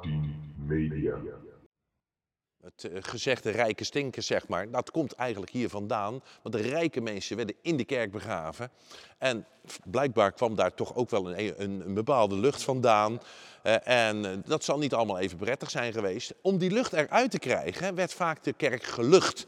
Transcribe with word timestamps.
A10 0.00 0.66
Media. 0.66 1.18
Het 2.62 2.84
eh, 2.84 2.98
gezegde 3.00 3.50
rijke 3.50 3.84
stinken, 3.84 4.22
zeg 4.22 4.48
maar, 4.48 4.70
dat 4.70 4.90
komt 4.90 5.12
eigenlijk 5.12 5.52
hier 5.52 5.68
vandaan. 5.68 6.22
Want 6.42 6.54
de 6.54 6.60
rijke 6.60 7.00
mensen 7.00 7.36
werden 7.36 7.56
in 7.62 7.76
de 7.76 7.84
kerk 7.84 8.10
begraven. 8.10 8.70
En 9.18 9.46
blijkbaar 9.84 10.32
kwam 10.32 10.54
daar 10.54 10.74
toch 10.74 10.94
ook 10.94 11.10
wel 11.10 11.30
een, 11.30 11.62
een, 11.62 11.86
een 11.86 11.94
bepaalde 11.94 12.34
lucht 12.34 12.62
vandaan. 12.62 13.20
Eh, 13.62 13.88
en 13.88 14.24
eh, 14.24 14.32
dat 14.44 14.64
zal 14.64 14.78
niet 14.78 14.94
allemaal 14.94 15.18
even 15.18 15.36
prettig 15.36 15.70
zijn 15.70 15.92
geweest. 15.92 16.34
Om 16.42 16.58
die 16.58 16.70
lucht 16.70 16.92
eruit 16.92 17.30
te 17.30 17.38
krijgen, 17.38 17.94
werd 17.94 18.14
vaak 18.14 18.42
de 18.42 18.52
kerk 18.52 18.82
gelucht. 18.82 19.46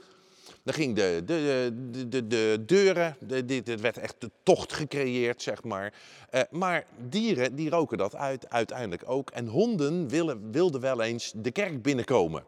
Dan 0.65 0.75
ging 0.75 0.97
de, 0.97 1.23
de, 1.25 1.73
de, 1.91 2.09
de, 2.09 2.27
de 2.27 2.63
deuren, 2.67 3.17
de, 3.21 3.45
de, 3.45 3.63
er 3.65 3.81
werd 3.81 3.99
echt 3.99 4.15
de 4.19 4.31
tocht 4.43 4.73
gecreëerd, 4.73 5.43
zeg 5.43 5.63
maar. 5.63 5.93
Eh, 6.31 6.41
maar 6.51 6.87
dieren, 7.09 7.55
die 7.55 7.71
roken 7.71 7.99
dat 7.99 8.17
uit, 8.17 8.51
uiteindelijk 8.51 9.03
ook. 9.07 9.31
En 9.31 9.47
honden 9.47 10.09
willen, 10.09 10.51
wilden 10.51 10.81
wel 10.81 11.03
eens 11.03 11.33
de 11.37 11.51
kerk 11.51 11.83
binnenkomen. 11.83 12.45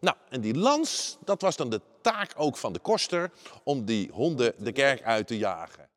Nou, 0.00 0.16
en 0.28 0.40
die 0.40 0.54
lans, 0.54 1.18
dat 1.24 1.40
was 1.40 1.56
dan 1.56 1.70
de 1.70 1.80
taak 2.00 2.32
ook 2.36 2.56
van 2.56 2.72
de 2.72 2.78
koster 2.78 3.30
om 3.64 3.84
die 3.84 4.10
honden 4.12 4.52
de 4.58 4.72
kerk 4.72 5.02
uit 5.02 5.26
te 5.26 5.38
jagen. 5.38 5.88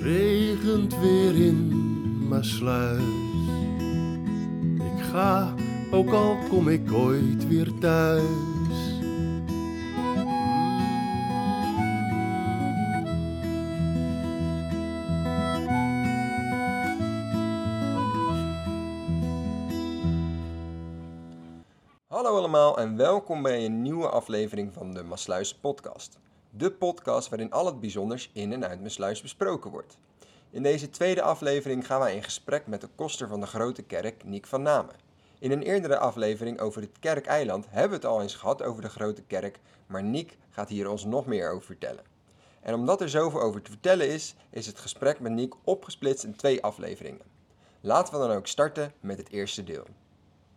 regent 0.00 0.98
weer 0.98 1.36
in 1.46 2.28
Maasluis. 2.28 3.02
Ik 4.96 5.02
ga, 5.10 5.54
ook 5.90 6.10
al 6.10 6.36
kom 6.48 6.68
ik 6.68 6.92
ooit 6.92 7.48
weer 7.48 7.72
thuis. 7.80 8.55
Hallo 22.26 22.40
allemaal 22.40 22.78
en 22.78 22.96
welkom 22.96 23.42
bij 23.42 23.64
een 23.64 23.82
nieuwe 23.82 24.08
aflevering 24.08 24.72
van 24.74 24.94
de 24.94 25.02
Masluis 25.02 25.54
podcast. 25.54 26.18
De 26.50 26.72
podcast 26.72 27.28
waarin 27.28 27.52
al 27.52 27.66
het 27.66 27.80
bijzonders 27.80 28.30
in 28.32 28.52
en 28.52 28.68
uit 28.68 28.82
Masluis 28.82 29.22
besproken 29.22 29.70
wordt. 29.70 29.98
In 30.50 30.62
deze 30.62 30.90
tweede 30.90 31.22
aflevering 31.22 31.86
gaan 31.86 32.00
wij 32.00 32.14
in 32.14 32.22
gesprek 32.22 32.66
met 32.66 32.80
de 32.80 32.88
koster 32.94 33.28
van 33.28 33.40
de 33.40 33.46
Grote 33.46 33.82
Kerk, 33.82 34.24
Niek 34.24 34.46
van 34.46 34.62
Namen. 34.62 34.94
In 35.38 35.50
een 35.50 35.62
eerdere 35.62 35.98
aflevering 35.98 36.60
over 36.60 36.80
het 36.80 36.98
Kerkeiland 36.98 37.66
hebben 37.68 37.90
we 37.90 38.06
het 38.06 38.14
al 38.14 38.22
eens 38.22 38.34
gehad 38.34 38.62
over 38.62 38.82
de 38.82 38.88
Grote 38.88 39.22
Kerk, 39.22 39.60
maar 39.86 40.02
Niek 40.02 40.38
gaat 40.50 40.68
hier 40.68 40.90
ons 40.90 41.04
nog 41.04 41.26
meer 41.26 41.50
over 41.50 41.66
vertellen. 41.66 42.04
En 42.60 42.74
omdat 42.74 43.00
er 43.00 43.08
zoveel 43.08 43.40
over 43.40 43.62
te 43.62 43.70
vertellen 43.70 44.08
is, 44.08 44.34
is 44.50 44.66
het 44.66 44.78
gesprek 44.78 45.20
met 45.20 45.32
Niek 45.32 45.54
opgesplitst 45.64 46.24
in 46.24 46.36
twee 46.36 46.62
afleveringen. 46.62 47.26
Laten 47.80 48.12
we 48.12 48.26
dan 48.26 48.36
ook 48.36 48.46
starten 48.46 48.92
met 49.00 49.18
het 49.18 49.30
eerste 49.30 49.64
deel. 49.64 49.84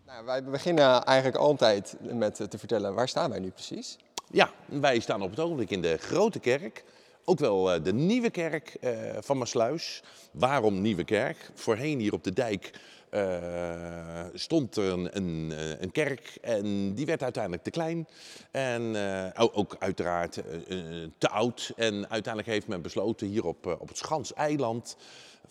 Nou, 0.09 0.25
wij 0.25 0.43
beginnen 0.43 1.03
eigenlijk 1.03 1.37
altijd 1.37 1.95
met 1.99 2.35
te 2.49 2.57
vertellen 2.57 2.93
waar 2.93 3.07
staan 3.07 3.29
wij 3.29 3.39
nu 3.39 3.49
precies. 3.49 3.97
Ja, 4.31 4.51
wij 4.65 4.99
staan 4.99 5.21
op 5.21 5.29
het 5.29 5.39
ogenblik 5.39 5.69
in 5.69 5.81
de 5.81 5.97
grote 5.97 6.39
kerk. 6.39 6.83
Ook 7.25 7.39
wel 7.39 7.71
eh, 7.73 7.83
de 7.83 7.93
nieuwe 7.93 8.29
kerk 8.29 8.77
eh, 8.81 8.91
van 9.19 9.37
Maasluis. 9.37 10.03
Waarom 10.31 10.81
nieuwe 10.81 11.03
kerk? 11.03 11.51
Voorheen 11.53 11.99
hier 11.99 12.13
op 12.13 12.23
de 12.23 12.33
dijk 12.33 12.71
eh, 13.09 14.25
stond 14.33 14.75
er 14.75 14.91
een, 14.91 15.17
een, 15.17 15.51
eh, 15.51 15.81
een 15.81 15.91
kerk 15.91 16.37
en 16.41 16.93
die 16.93 17.05
werd 17.05 17.23
uiteindelijk 17.23 17.63
te 17.63 17.69
klein. 17.69 18.07
En 18.51 18.95
eh, 18.95 19.47
ook, 19.53 19.75
uiteraard 19.79 20.37
eh, 20.37 21.03
eh, 21.03 21.09
te 21.17 21.29
oud. 21.29 21.71
En 21.75 22.09
uiteindelijk 22.09 22.53
heeft 22.53 22.67
men 22.67 22.81
besloten 22.81 23.27
hier 23.27 23.45
op, 23.45 23.67
eh, 23.67 23.73
op 23.79 23.87
het 23.87 23.97
Schans-eiland 23.97 24.97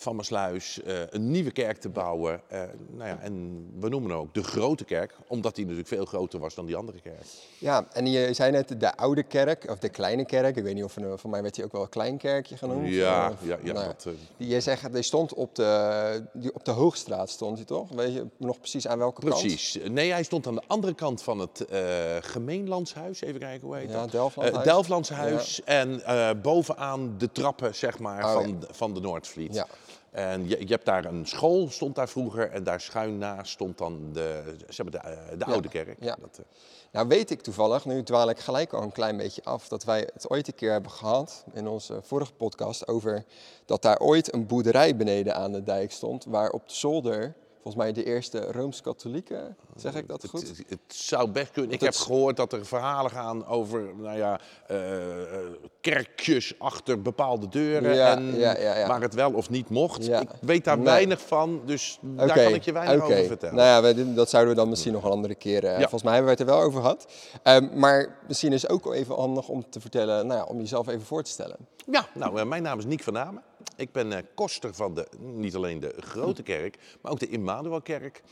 van 0.00 0.16
Maasluis 0.16 0.82
eh, 0.82 0.94
een 1.10 1.30
nieuwe 1.30 1.50
kerk 1.50 1.76
te 1.80 1.88
bouwen. 1.88 2.40
Eh, 2.48 2.62
nou 2.90 3.08
ja, 3.08 3.18
en 3.20 3.64
we 3.80 3.88
noemen 3.88 4.10
hem 4.10 4.18
ook 4.18 4.34
de 4.34 4.42
grote 4.42 4.84
kerk, 4.84 5.14
omdat 5.26 5.54
die 5.54 5.64
natuurlijk 5.64 5.88
veel 5.88 6.04
groter 6.04 6.38
was 6.40 6.54
dan 6.54 6.66
die 6.66 6.76
andere 6.76 7.00
kerk. 7.00 7.24
Ja, 7.58 7.86
en 7.92 8.06
je 8.10 8.32
zei 8.32 8.50
net 8.50 8.80
de 8.80 8.96
oude 8.96 9.22
kerk, 9.22 9.70
of 9.70 9.78
de 9.78 9.88
kleine 9.88 10.24
kerk. 10.24 10.56
Ik 10.56 10.62
weet 10.62 10.74
niet 10.74 10.84
of, 10.84 10.96
voor 11.14 11.30
mij 11.30 11.42
werd 11.42 11.54
die 11.54 11.64
ook 11.64 11.72
wel 11.72 11.82
een 11.82 11.88
klein 11.88 12.16
kerkje 12.18 12.56
genoemd. 12.56 12.88
Ja, 12.88 13.30
Of- 13.30 13.46
ja, 13.48 13.58
ja, 13.62 13.72
nou 13.72 13.86
dat, 13.86 14.04
eh, 14.06 14.12
die, 14.36 14.48
je 14.48 14.60
zegt, 14.60 14.92
die 14.92 15.02
stond 15.02 15.34
op 15.34 15.54
de, 15.54 16.26
die, 16.32 16.54
op 16.54 16.64
de 16.64 16.70
Hoogstraat, 16.70 17.30
stond 17.30 17.56
hij 17.56 17.66
toch? 17.66 17.90
Weet 17.90 18.12
je 18.14 18.26
nog 18.36 18.58
precies 18.58 18.86
aan 18.88 18.98
welke 18.98 19.20
kant? 19.20 19.40
Precies. 19.40 19.78
Nee, 19.88 20.10
hij 20.12 20.22
stond 20.22 20.46
aan 20.46 20.54
de 20.54 20.62
andere 20.66 20.94
kant 20.94 21.22
van 21.22 21.38
het 21.38 21.64
eh 21.64 21.80
gemeenlandshuis. 22.20 23.20
Even 23.20 23.40
kijken, 23.40 23.66
hoe 23.66 23.76
heet 23.76 23.90
Ja, 23.90 24.00
dat? 24.00 24.10
Delftlandshuis. 24.10 24.58
Eh, 24.66 24.72
Delftlandshuis. 24.72 25.60
En 25.64 26.04
eh, 26.04 26.30
bovenaan 26.42 27.14
de 27.18 27.32
trappen, 27.32 27.74
zeg 27.74 27.98
maar, 27.98 28.24
Oh, 28.24 28.32
van, 28.32 28.64
van 28.70 28.94
de 28.94 29.00
Noordvliet. 29.00 29.54
Ja. 29.54 29.66
En 30.10 30.48
je, 30.48 30.58
je 30.60 30.72
hebt 30.72 30.84
daar 30.84 31.04
een 31.04 31.26
school, 31.26 31.70
stond 31.70 31.94
daar 31.94 32.08
vroeger. 32.08 32.50
En 32.50 32.64
daar 32.64 32.80
schuin 32.80 33.18
naast 33.18 33.52
stond 33.52 33.78
dan 33.78 34.12
de, 34.12 34.56
zeg 34.68 34.86
maar 34.86 35.02
de, 35.02 35.36
de 35.36 35.44
oude 35.44 35.68
kerk. 35.68 35.96
ja. 36.00 36.16
Dat, 36.20 36.38
eh, 36.38 36.44
Nou 36.92 37.08
weet 37.08 37.30
ik 37.30 37.40
toevallig, 37.40 37.84
nu 37.84 38.02
dwaal 38.02 38.30
ik 38.30 38.38
gelijk 38.38 38.72
al 38.72 38.82
een 38.82 38.92
klein 38.92 39.16
beetje 39.16 39.44
af, 39.44 39.68
dat 39.68 39.84
wij 39.84 40.08
het 40.12 40.30
ooit 40.30 40.48
een 40.48 40.54
keer 40.54 40.72
hebben 40.72 40.90
gehad 40.90 41.44
in 41.52 41.68
onze 41.68 42.00
vorige 42.02 42.32
podcast 42.32 42.88
over 42.88 43.24
dat 43.64 43.82
daar 43.82 43.98
ooit 43.98 44.34
een 44.34 44.46
boerderij 44.46 44.96
beneden 44.96 45.34
aan 45.34 45.52
de 45.52 45.62
dijk 45.62 45.92
stond, 45.92 46.24
waar 46.24 46.50
op 46.50 46.68
de 46.68 46.74
zolder 46.74 47.34
volgens 47.62 47.74
mij 47.84 47.92
de 47.92 48.04
eerste 48.04 48.52
Rooms-Katholieken, 48.52 49.56
zeg 49.76 49.94
ik 49.94 50.08
dat 50.08 50.26
goed? 50.28 50.48
het, 50.48 50.62
het 50.68 50.78
zou 50.86 51.30
best 51.30 51.50
kunnen. 51.50 51.72
Ik 51.72 51.80
heb 51.80 51.94
gehoord 51.94 52.36
dat 52.36 52.52
er 52.52 52.66
verhalen 52.66 53.10
gaan 53.10 53.46
over 53.46 53.90
nou 53.96 54.16
ja, 54.18 54.40
eh, 54.66 55.22
eh, 55.22 55.38
kerkjes 55.80 56.54
achter 56.58 57.02
bepaalde 57.02 57.48
deuren. 57.48 57.94
Ja, 57.94 58.16
en 58.16 58.34
ja, 58.38 58.86
waar 58.86 59.00
het 59.00 59.14
wel 59.14 59.32
of 59.32 59.50
niet 59.50 59.68
mocht. 59.70 60.08
Ik 60.08 60.28
weet 60.40 60.64
daar 60.64 60.76
Nee. 60.76 60.86
weinig 60.86 61.20
van, 61.20 61.60
dus 61.64 61.98
daar 62.02 62.32
kan 62.32 62.54
ik 62.54 62.62
je 62.62 62.72
weinig 62.72 63.02
over 63.04 63.24
vertellen. 63.24 63.54
Nou 63.54 63.86
ja, 63.86 64.04
dat 64.14 64.30
zouden 64.30 64.54
we 64.54 64.60
dan 64.60 64.68
misschien 64.68 64.92
nog 64.92 65.04
een 65.04 65.10
andere 65.10 65.34
keer. 65.34 65.64
eh, 65.64 65.78
Volgens 65.78 66.02
mij 66.02 66.14
hebben 66.14 66.32
we 66.34 66.38
het 66.40 66.48
er 66.48 66.54
wel 66.56 66.64
over 66.64 66.80
gehad. 66.80 67.06
Ehm, 67.42 67.78
maar 67.78 68.18
misschien 68.28 68.52
is 68.52 68.62
het 68.62 68.70
ook 68.70 68.92
even 68.94 69.14
handig 69.14 69.48
om 69.48 69.64
te 69.70 69.80
vertellen, 69.80 70.26
nou 70.26 70.38
ja, 70.40 70.46
om 70.46 70.58
jezelf 70.58 70.88
even 70.88 71.06
voor 71.06 71.22
te 71.22 71.30
stellen. 71.30 71.56
Ja, 71.90 72.06
nou, 72.14 72.44
mijn 72.44 72.62
naam 72.62 72.78
is 72.78 72.84
Niek 72.84 73.02
van 73.02 73.12
Namen. 73.12 73.42
Ik 73.78 73.92
ben 73.92 74.12
eh, 74.12 74.22
koster 74.34 74.74
van 74.74 74.94
de, 74.94 75.08
niet 75.18 75.54
alleen 75.54 75.80
de 75.80 75.94
Grote 75.98 76.42
Kerk, 76.42 76.78
maar 77.00 77.12
ook 77.12 77.18
de 77.18 77.28
Immanuelkerk. 77.28 78.22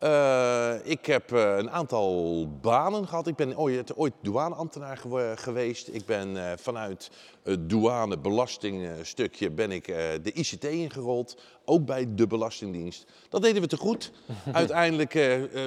Eh, 0.00 0.74
ik 0.82 1.06
heb 1.06 1.32
eh, 1.32 1.56
een 1.56 1.70
aantal 1.70 2.46
banen 2.60 3.08
gehad. 3.08 3.26
Ik 3.26 3.36
ben 3.36 3.58
ooit, 3.58 3.96
ooit 3.96 4.12
douaneambtenaar 4.22 4.96
gewe- 4.96 5.34
geweest. 5.36 5.88
Ik 5.88 6.06
ben 6.06 6.36
eh, 6.36 6.52
vanuit 6.56 7.10
het 7.42 7.70
douanebelastingstukje 7.70 9.50
ben 9.50 9.70
ik 9.70 9.86
de 10.22 10.32
ICT 10.32 10.64
ingerold. 10.64 11.40
Ook 11.64 11.84
bij 11.84 12.06
de 12.14 12.26
Belastingdienst. 12.26 13.06
Dat 13.28 13.42
deden 13.42 13.62
we 13.62 13.68
te 13.68 13.76
goed. 13.76 14.12
Uiteindelijk, 14.52 15.14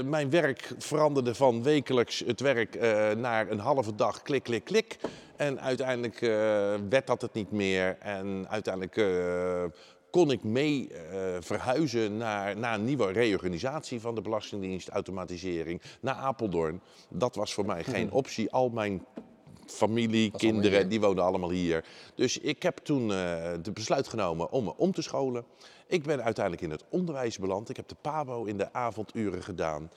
mijn 0.06 0.30
werk 0.30 0.74
veranderde 0.78 1.36
van 1.36 1.64
wekelijks 1.64 2.24
het 2.26 2.40
werk 2.40 2.80
naar 3.18 3.50
een 3.52 3.60
halve 3.60 3.96
dag 3.96 4.22
klik, 4.22 4.44
klik, 4.44 4.64
klik. 4.64 4.98
En 5.36 5.62
uiteindelijk 5.62 6.20
werd 6.90 7.08
dat 7.08 7.22
het 7.22 7.34
niet 7.34 7.52
meer. 7.52 7.98
En 8.00 8.46
uiteindelijk 8.50 8.96
kon 10.13 10.31
ik 10.31 10.44
mee 10.44 10.88
eh, 10.88 11.19
verhuizen 11.40 12.18
naar, 12.18 12.57
naar 12.57 12.74
een 12.74 12.85
nieuwe 12.85 13.12
reorganisatie 13.12 14.00
van 14.00 14.16
de 14.16 14.22
Belastingdienst, 14.22 14.90
automatisering, 14.90 15.81
naar 16.01 16.16
Apeldoorn. 16.16 16.81
Dat 17.09 17.35
was 17.35 17.53
voor 17.53 17.66
mij 17.66 17.84
geen 17.84 18.12
optie. 18.12 18.51
Al 18.51 18.69
mijn 18.69 19.06
familie, 19.66 20.31
Was 20.31 20.41
kinderen, 20.41 20.90
die 20.90 21.00
woonden 21.00 21.24
allemaal 21.24 21.50
hier. 21.50 21.85
Dus 22.16 22.38
ik 22.38 22.63
heb 22.63 22.78
toen 22.78 23.12
eh 23.12 23.53
de 23.62 23.72
besluit 23.72 24.07
genomen 24.07 24.51
om 24.51 24.63
me 24.63 24.78
om 24.78 24.91
te 24.91 25.01
scholen. 25.01 25.46
Ik 25.88 26.03
ben 26.03 26.24
uiteindelijk 26.24 26.63
in 26.66 26.72
het 26.72 26.84
onderwijs 26.90 27.38
beland. 27.38 27.69
Ik 27.69 27.75
heb 27.75 27.88
de 27.88 27.95
PABO 28.01 28.44
in 28.44 28.57
de 28.57 28.74
avonduren 28.74 29.44
gedaan. 29.44 29.91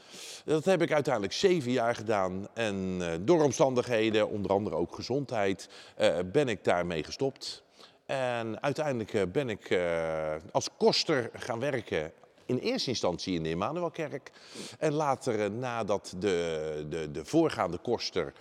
Dat 0.44 0.64
heb 0.64 0.82
ik 0.82 0.92
uiteindelijk 0.92 1.34
zeven 1.34 1.72
jaar 1.72 1.94
gedaan. 1.94 2.48
En 2.54 2.96
eh, 3.00 3.08
door 3.20 3.42
omstandigheden, 3.42 4.28
onder 4.28 4.50
andere 4.50 4.76
ook 4.76 4.94
gezondheid, 4.94 5.68
eh, 5.96 6.16
ben 6.32 6.48
ik 6.48 6.64
daarmee 6.64 7.04
gestopt. 7.04 7.64
En 8.06 8.62
uiteindelijk 8.62 9.14
eh, 9.14 9.22
ben 9.32 9.48
ik 9.48 9.70
eh, 9.70 10.34
als 10.52 10.68
koster 10.78 11.30
gaan 11.34 11.60
werken. 11.60 12.12
In 12.44 12.58
eerste 12.58 12.90
instantie 12.90 13.34
in 13.34 13.42
de 13.42 13.48
Immanuelkerk. 13.48 14.30
En 14.78 14.92
later, 14.92 15.40
eh, 15.40 15.50
nadat 15.50 16.14
de, 16.18 16.86
de, 16.88 17.10
de 17.10 17.24
voorgaande 17.24 17.78
koster 17.78 18.32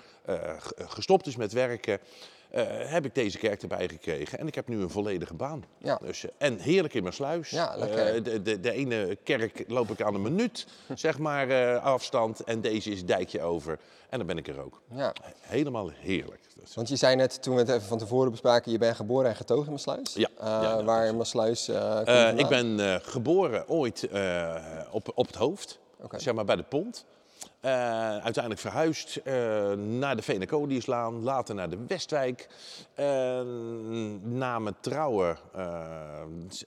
gestopt 0.78 1.28
is 1.28 1.36
met 1.36 1.52
werken, 1.52 2.00
eh, 2.56 2.64
heb 2.92 3.06
ik 3.06 3.16
deze 3.16 3.38
kerk 3.38 3.62
erbij 3.62 3.88
gekregen. 3.88 4.40
En 4.40 4.48
ik 4.48 4.56
heb 4.56 4.68
nu 4.68 4.82
een 4.82 4.90
volledige 4.90 5.34
baan. 5.34 5.64
Ja. 5.78 6.00
Dus, 6.04 6.26
eh, 6.26 6.32
en 6.38 6.58
heerlijk 6.60 6.94
in 6.94 7.02
mijn 7.02 7.14
sluis. 7.14 7.50
Ja. 7.50 7.76
Eh, 7.76 8.24
de, 8.24 8.42
de, 8.42 8.60
de 8.60 8.72
ene 8.72 9.18
kerk 9.24 9.64
loop 9.68 9.90
ik 9.90 10.02
aan 10.02 10.16
een 10.16 10.22
minuut, 10.22 10.68
zeg 10.96 11.18
maar, 11.20 11.78
afstand. 11.80 12.44
En 12.44 12.62
deze 12.62 12.92
is 12.92 13.06
dijkje 13.06 13.42
over. 13.42 13.80
En 14.10 14.18
dan 14.18 14.28
ben 14.28 14.38
ik 14.38 14.48
er 14.48 14.60
ook. 14.64 14.82
Ja. 14.94 15.14
Helemaal 15.40 15.90
heerlijk. 15.94 16.40
Is- 16.64 16.76
Want 16.76 16.90
je 16.90 16.96
zei 16.96 17.16
net, 17.16 17.42
toen 17.42 17.54
we 17.56 17.60
het 17.60 17.70
even 17.70 17.82
van 17.88 17.98
tevoren 17.98 18.32
bespraken, 18.32 18.72
je 18.72 18.78
bent 18.78 18.96
geboren 18.96 19.30
en 19.30 19.36
getogen 19.36 19.66
in 19.66 19.72
Maasluis. 19.72 20.14
Ja, 20.14 20.30
ja, 20.40 20.84
waar 20.84 21.06
in 21.08 21.18
Maasluis 21.18 21.70
ik 22.36 22.48
ben 22.48 23.02
geboren 23.02 23.70
ooit 23.70 24.08
op, 24.92 25.12
op 25.16 25.28
het 25.28 25.36
hoofd, 25.36 25.80
zeg 26.18 26.34
maar 26.34 26.46
bij 26.46 26.56
de 26.56 26.64
pont. 26.64 27.06
Eh, 27.66 27.72
uiteindelijk 28.18 28.60
verhuisd 28.60 29.16
eh, 29.16 29.72
naar 29.72 30.16
de 30.16 30.22
Venecoliuslaan, 30.22 31.24
later 31.24 31.56
naar 31.56 31.70
de 31.70 31.78
Westwijk. 31.88 32.48
Na 34.22 34.60
mijn 34.60 34.76
trouwen 34.80 35.38
eh, 35.54 36.22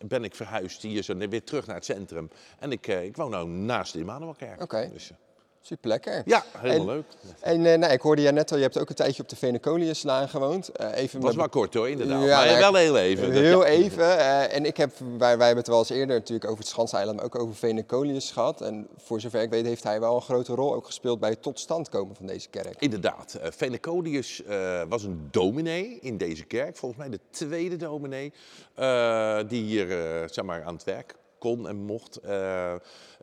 ben 0.06 0.24
ik 0.24 0.34
verhuisd 0.34 0.82
hier 0.82 1.02
zo 1.02 1.16
weer 1.16 1.44
terug 1.44 1.66
naar 1.66 1.74
het 1.74 1.84
centrum. 1.84 2.30
En 2.58 2.72
ik, 2.72 2.86
ik 2.86 3.16
woon 3.16 3.30
nu 3.30 3.44
naast 3.44 3.92
de 3.92 3.98
Immanuelkerk. 3.98 4.62
Oké. 4.62 4.90
Dus, 4.92 5.10
Super 5.60 5.88
lekker. 5.88 6.22
ja, 6.24 6.44
helemaal 6.56 6.88
En- 6.88 6.94
leuk. 6.94 7.04
En 7.40 7.66
eh, 7.66 7.78
nou, 7.78 7.92
ik 7.92 8.00
hoorde 8.00 8.22
jij 8.22 8.30
net 8.30 8.50
al, 8.50 8.56
je 8.56 8.62
hebt 8.62 8.78
ook 8.78 8.88
een 8.88 8.94
tijdje 8.94 9.22
op 9.22 9.28
de 9.28 9.36
Venecoliuslaan 9.36 10.28
gewoond. 10.28 10.68
Eh, 10.68 10.96
even 10.96 11.20
was 11.20 11.28
met- 11.30 11.38
maar 11.38 11.48
kort 11.48 11.74
hoor, 11.74 11.88
inderdaad. 11.88 12.24
Ja, 12.24 12.36
maar 12.44 12.46
nou, 12.60 12.72
wel 12.72 12.74
heel 12.74 12.98
even. 12.98 13.32
Heel 13.32 13.60
Ja. 13.66 13.70
even. 13.72 14.18
eh, 14.18 14.54
en 14.56 14.64
ik 14.64 14.76
heb, 14.76 14.90
wij, 14.98 15.36
wij 15.36 15.46
hebben 15.46 15.56
het 15.56 15.66
wel 15.66 15.78
eens 15.78 15.90
eerder 15.90 16.16
natuurlijk 16.16 16.44
over 16.50 16.58
het 16.58 16.68
Schanseiland, 16.68 17.16
maar 17.16 17.24
ook 17.24 17.38
over 17.38 17.54
Venecolius 17.54 18.30
gehad. 18.30 18.60
En 18.60 18.88
voor 18.96 19.20
zover 19.20 19.42
ik 19.42 19.50
weet 19.50 19.66
heeft 19.66 19.82
hij 19.82 20.00
wel 20.00 20.14
een 20.14 20.22
grote 20.22 20.54
rol 20.54 20.74
ook 20.74 20.86
gespeeld 20.86 21.20
bij 21.20 21.30
het 21.30 21.42
tot 21.42 21.60
stand 21.60 21.88
komen 21.88 22.16
van 22.16 22.26
deze 22.26 22.48
kerk. 22.48 22.74
Inderdaad, 22.80 23.34
eh 23.34 23.50
Venecodius 23.50 24.44
eh, 24.44 24.82
was 24.88 25.02
een 25.02 25.28
dominee 25.30 25.98
in 26.00 26.16
deze 26.16 26.44
kerk, 26.44 26.76
volgens 26.76 27.00
mij 27.00 27.10
de 27.10 27.20
tweede 27.30 27.76
dominee, 27.76 28.32
eh, 28.74 29.38
die 29.48 29.62
hier 29.62 29.90
eh, 29.90 30.28
zeg 30.28 30.44
maar, 30.44 30.62
aan 30.64 30.74
het 30.74 30.84
werk 30.84 31.14
kon 31.38 31.68
en 31.68 31.76
mocht. 31.76 32.16
Eh, 32.16 32.74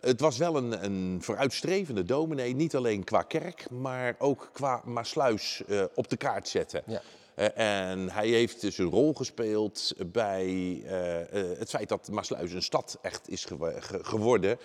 het 0.06 0.20
was 0.20 0.38
wel 0.38 0.56
een, 0.58 0.84
een 0.86 1.18
vooruitstrevende 1.22 2.04
dominee, 2.04 2.56
niet 2.56 2.76
alleen 2.76 3.04
qua 3.04 3.22
kerk, 3.22 3.70
maar 3.70 4.16
ook 4.20 4.50
qua 4.54 4.82
Maasluis 4.86 5.64
eh, 5.68 5.84
op 5.96 6.10
de 6.10 6.18
kaart 6.18 6.48
zetten. 6.48 6.84
Ja. 6.86 7.02
Eh, 7.36 7.90
en 7.92 8.10
hij 8.10 8.28
heeft 8.28 8.62
dus 8.62 8.78
een 8.78 8.90
rol 8.90 9.14
gespeeld 9.14 9.94
bij 10.06 10.82
eh, 10.86 11.58
het 11.60 11.70
feit 11.70 11.90
dat 11.90 12.10
Maasluis 12.12 12.52
een 12.52 12.62
stad 12.64 12.98
echt 13.02 13.30
is 13.30 13.46
gewo- 13.46 13.74
ge- 13.80 14.04
geworden. 14.04 14.58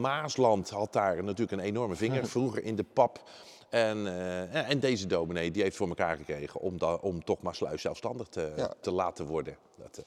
Maasland 0.00 0.70
had 0.70 0.92
daar 0.92 1.24
natuurlijk 1.24 1.52
een 1.62 1.66
enorme 1.66 1.94
vinger, 1.96 2.26
vroeger 2.36 2.64
in 2.64 2.76
de 2.76 2.84
pap. 2.92 3.22
En, 3.70 4.06
en 4.52 4.80
deze 4.80 5.06
dominee 5.06 5.50
die 5.50 5.62
heeft 5.62 5.76
voor 5.76 5.88
elkaar 5.88 6.16
gekregen 6.16 6.60
om, 6.60 6.76
om 7.00 7.24
toch 7.24 7.42
Maasluis 7.42 7.82
zelfstandig 7.82 8.28
te, 8.28 8.52
Ja. 8.56 8.72
te 8.80 8.90
laten 8.90 9.26
worden. 9.26 9.56
Dat, 9.76 10.04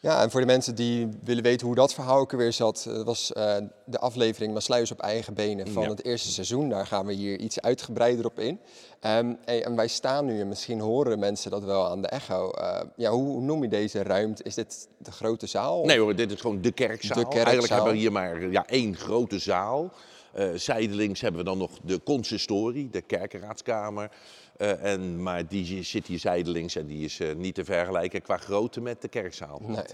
Ja, 0.00 0.22
en 0.22 0.30
voor 0.30 0.40
de 0.40 0.46
mensen 0.46 0.74
die 0.74 1.08
willen 1.24 1.42
weten 1.42 1.66
hoe 1.66 1.76
dat 1.76 1.94
verhaal 1.94 2.18
ook 2.18 2.32
weer 2.32 2.52
zat, 2.52 2.86
eh, 2.88 3.02
was 3.02 3.32
eh, 3.32 3.56
de 3.84 3.98
aflevering 3.98 4.52
Maasluis 4.52 4.90
op 4.90 5.00
eigen 5.00 5.34
benen 5.34 5.68
van 5.68 5.82
Ja. 5.82 5.88
het 5.88 6.04
eerste 6.04 6.30
seizoen. 6.30 6.68
Daar 6.68 6.86
gaan 6.86 7.06
we 7.06 7.12
hier 7.12 7.38
iets 7.38 7.60
uitgebreider 7.60 8.24
op 8.24 8.38
in. 8.38 8.60
Ehm, 9.00 9.34
en, 9.44 9.76
wij 9.76 9.88
staan 9.88 10.24
nu, 10.24 10.40
en 10.40 10.48
misschien 10.48 10.80
horen 10.80 11.18
mensen 11.18 11.50
dat 11.50 11.64
wel 11.64 11.86
aan 11.86 12.02
de 12.02 12.08
echo. 12.08 12.50
Eh, 12.50 12.80
ja, 12.96 13.10
hoe, 13.10 13.26
hoe 13.26 13.40
noem 13.40 13.62
je 13.62 13.68
deze 13.68 14.02
ruimte? 14.02 14.42
Is 14.42 14.54
dit 14.54 14.88
de 14.98 15.12
grote 15.12 15.46
zaal? 15.46 15.84
Nee 15.84 15.98
hoor, 15.98 16.16
dit 16.16 16.32
is 16.32 16.40
gewoon 16.40 16.60
de 16.60 16.72
kerkzaal. 16.72 17.16
De 17.16 17.22
kerkzaal. 17.22 17.44
Eigenlijk 17.44 17.72
hebben 17.72 17.92
we 17.92 17.98
hier 17.98 18.12
maar 18.12 18.50
ja, 18.50 18.66
één 18.66 18.96
grote 18.96 19.38
zaal. 19.38 19.92
Eh, 20.32 20.48
zijdelings 20.54 21.20
hebben 21.20 21.40
we 21.40 21.46
dan 21.46 21.58
nog 21.58 21.78
de 21.82 22.02
consistorie, 22.02 22.90
de 22.90 23.00
kerkenraadskamer. 23.00 24.10
Eh, 24.56 24.84
en, 24.84 25.22
maar 25.22 25.48
die 25.48 25.82
zit 25.82 26.06
hier 26.06 26.18
zijdelings 26.18 26.76
en 26.76 26.86
die 26.86 27.04
is 27.04 27.20
eh, 27.20 27.34
niet 27.34 27.54
te 27.54 27.64
vergelijken 27.64 28.22
qua 28.22 28.36
grootte 28.36 28.80
met 28.80 29.02
de 29.02 29.08
kerkzaal. 29.08 29.60
Nee. 29.66 29.84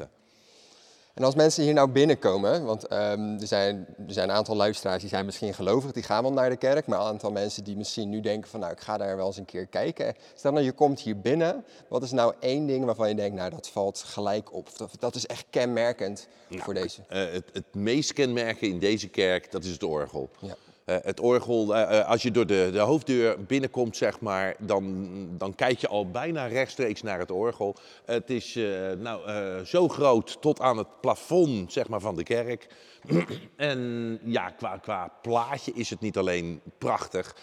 En 1.15 1.25
als 1.25 1.35
mensen 1.35 1.63
hier 1.65 1.73
nou 1.73 1.91
binnenkomen, 1.91 2.65
want 2.65 2.87
ehm, 2.87 3.39
er, 3.41 3.47
zijn, 3.47 3.87
er 4.07 4.13
zijn 4.13 4.29
een 4.29 4.35
aantal 4.35 4.57
luisteraars 4.57 5.01
die 5.01 5.09
zijn 5.09 5.25
misschien 5.25 5.55
gelovig, 5.55 5.93
die 5.93 6.03
gaan 6.03 6.23
wel 6.23 6.33
naar 6.33 6.51
de 6.51 6.57
kerk, 6.57 6.87
maar 6.87 7.01
een 7.01 7.07
aantal 7.07 7.31
mensen 7.31 7.65
die 7.65 7.77
misschien 7.77 8.09
nu 8.09 8.21
denken 8.21 8.51
van 8.51 8.61
nou 8.61 8.73
ik 8.73 8.81
ga 8.81 8.97
daar 8.97 9.17
wel 9.17 9.27
eens 9.27 9.37
een 9.37 9.45
keer 9.45 9.67
kijken. 9.67 10.15
Stel 10.35 10.53
nou 10.53 10.65
je 10.65 10.73
komt 10.73 11.01
hier 11.01 11.21
binnen, 11.21 11.65
wat 11.89 12.03
is 12.03 12.11
nou 12.11 12.35
één 12.41 12.67
ding 12.67 12.85
waarvan 12.85 13.09
je 13.09 13.15
denkt 13.15 13.37
nou 13.37 13.51
dat 13.51 13.69
valt 13.69 13.99
gelijk 14.07 14.53
op, 14.53 14.67
of 14.67 14.77
dat, 14.77 14.91
dat 14.99 15.15
is 15.15 15.27
echt 15.27 15.45
kenmerkend 15.51 16.29
voor 16.51 16.75
deze. 16.75 17.01
Eh, 17.09 17.19
het, 17.33 17.45
het 17.53 17.75
meest 17.75 18.13
kenmerken 18.13 18.69
in 18.69 18.79
deze 18.79 19.09
kerk, 19.09 19.51
dat 19.51 19.65
is 19.65 19.71
het 19.71 19.83
orgel. 19.83 20.31
Ja. 20.39 20.55
Eh, 20.85 20.97
het 21.03 21.21
orgel, 21.21 21.75
eh, 21.75 21.99
eh, 21.99 22.09
als 22.09 22.23
je 22.23 22.31
door 22.31 22.47
de, 22.47 22.69
de 22.73 22.79
hoofddeur 22.79 23.45
binnenkomt, 23.45 23.97
zeg 23.97 24.21
maar, 24.21 24.57
dan, 24.59 25.09
dan 25.39 25.55
kijk 25.55 25.79
je 25.79 25.89
al 25.89 26.11
bijna 26.11 26.47
rechtstreeks 26.47 27.03
naar 27.03 27.19
het 27.19 27.31
orgel. 27.31 27.77
Het 28.05 28.31
is 28.31 28.59
nou, 28.99 29.21
zo 29.65 29.89
groot 29.89 30.41
tot 30.41 30.61
aan 30.61 30.79
het 30.79 31.01
plafond 31.01 31.73
zeg 31.73 31.89
maar, 31.89 32.01
van 32.01 32.17
de 32.17 32.23
kerk. 32.23 32.67
en 33.57 34.19
ja, 34.25 34.51
qua, 34.51 34.77
qua 34.77 35.13
plaatje 35.23 35.73
is 35.73 35.91
het 35.91 36.01
niet 36.01 36.17
alleen 36.17 36.61
prachtig, 36.79 37.37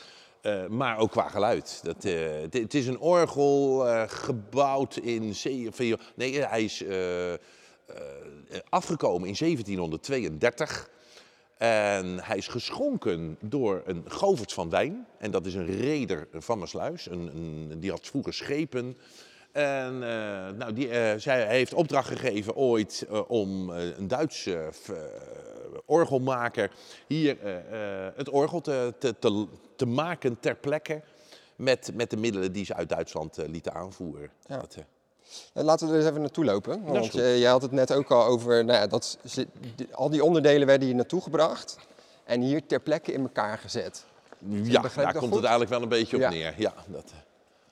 maar 0.70 0.98
ook 0.98 1.12
qua 1.12 1.30
geluid. 1.30 1.80
Dat, 1.84 2.04
het, 2.04 2.54
het 2.54 2.74
is 2.74 2.88
een 2.88 3.00
orgel 3.00 3.86
gebouwd 4.08 4.96
in... 4.96 5.34
Nee, 6.16 6.42
hij 6.42 6.64
is 6.64 6.84
afgekomen 8.70 9.28
in 9.28 9.36
1732. 9.40 10.90
En 11.62 12.24
hij 12.24 12.38
is 12.38 12.48
geschonken 12.48 13.38
door 13.40 13.82
een 13.86 14.04
Govert 14.08 14.54
van 14.54 14.70
Wijn. 14.70 15.08
En 15.18 15.32
dat 15.32 15.46
is 15.46 15.54
een 15.54 15.66
reder 15.66 16.28
van 16.32 16.60
Maasluis. 16.60 17.06
Een, 17.06 17.36
een, 17.36 17.80
die 17.80 17.90
had 17.90 18.08
vroeger 18.08 18.34
schepen. 18.34 18.98
En 19.52 19.94
eh, 19.94 20.50
nou, 20.58 20.74
die, 20.74 20.90
eh, 20.90 21.20
zij 21.20 21.48
heeft 21.48 21.74
opdracht 21.74 22.08
gegeven 22.08 22.56
ooit 22.56 23.06
eh, 23.10 23.30
om 23.30 23.70
een 23.70 24.08
Duitse 24.08 24.70
orgelmaker 25.86 26.72
hier 27.08 27.38
het 28.16 28.30
orgel 28.30 28.62
te, 28.62 28.94
te, 29.00 29.16
te, 29.76 29.86
maken 29.86 30.40
ter 30.40 30.56
plekke. 30.56 31.02
Met, 31.56 31.92
met 31.94 32.10
de 32.10 32.18
middelen 32.18 32.52
die 32.52 32.66
ze 32.66 32.74
uit 32.74 32.90
Duitsland 32.90 33.38
lieten 33.38 33.74
aanvoeren. 33.74 34.30
Ja. 34.46 34.58
Dat, 34.58 34.78
laten 35.54 35.88
we 35.88 35.94
er 35.94 36.00
eens 36.00 36.10
even 36.10 36.22
naartoe 36.22 36.46
lopen, 36.46 36.84
want 36.84 37.10
goed. 37.10 37.20
eh, 37.22 37.40
jij 37.40 37.50
had 37.50 37.62
het 37.62 37.72
net 37.72 37.94
ook 37.94 38.12
al 38.12 38.26
over, 38.26 38.66
nou 38.66 38.80
ja, 38.80 38.88
dat 38.88 39.18
al 39.92 40.10
die 40.10 40.24
onderdelen 40.24 40.68
werden 40.68 40.88
hier 40.88 40.96
naartoe 40.96 41.22
gebracht 41.22 41.78
en 42.24 42.42
hier 42.42 42.66
ter 42.66 42.80
plekke 42.80 43.14
in 43.14 43.22
elkaar 43.22 43.58
gezet. 43.58 44.06
ja, 44.50 44.82
daar 44.82 44.92
komt 45.14 45.24
goed? 45.24 45.34
het 45.34 45.42
eigenlijk 45.44 45.70
wel 45.70 45.82
een 45.82 45.90
beetje 45.90 46.16
op 46.16 46.22
Ja. 46.22 46.30
neer. 46.30 46.54
Ja, 46.58 46.74
dat, 46.88 47.04
eh. 47.12 47.18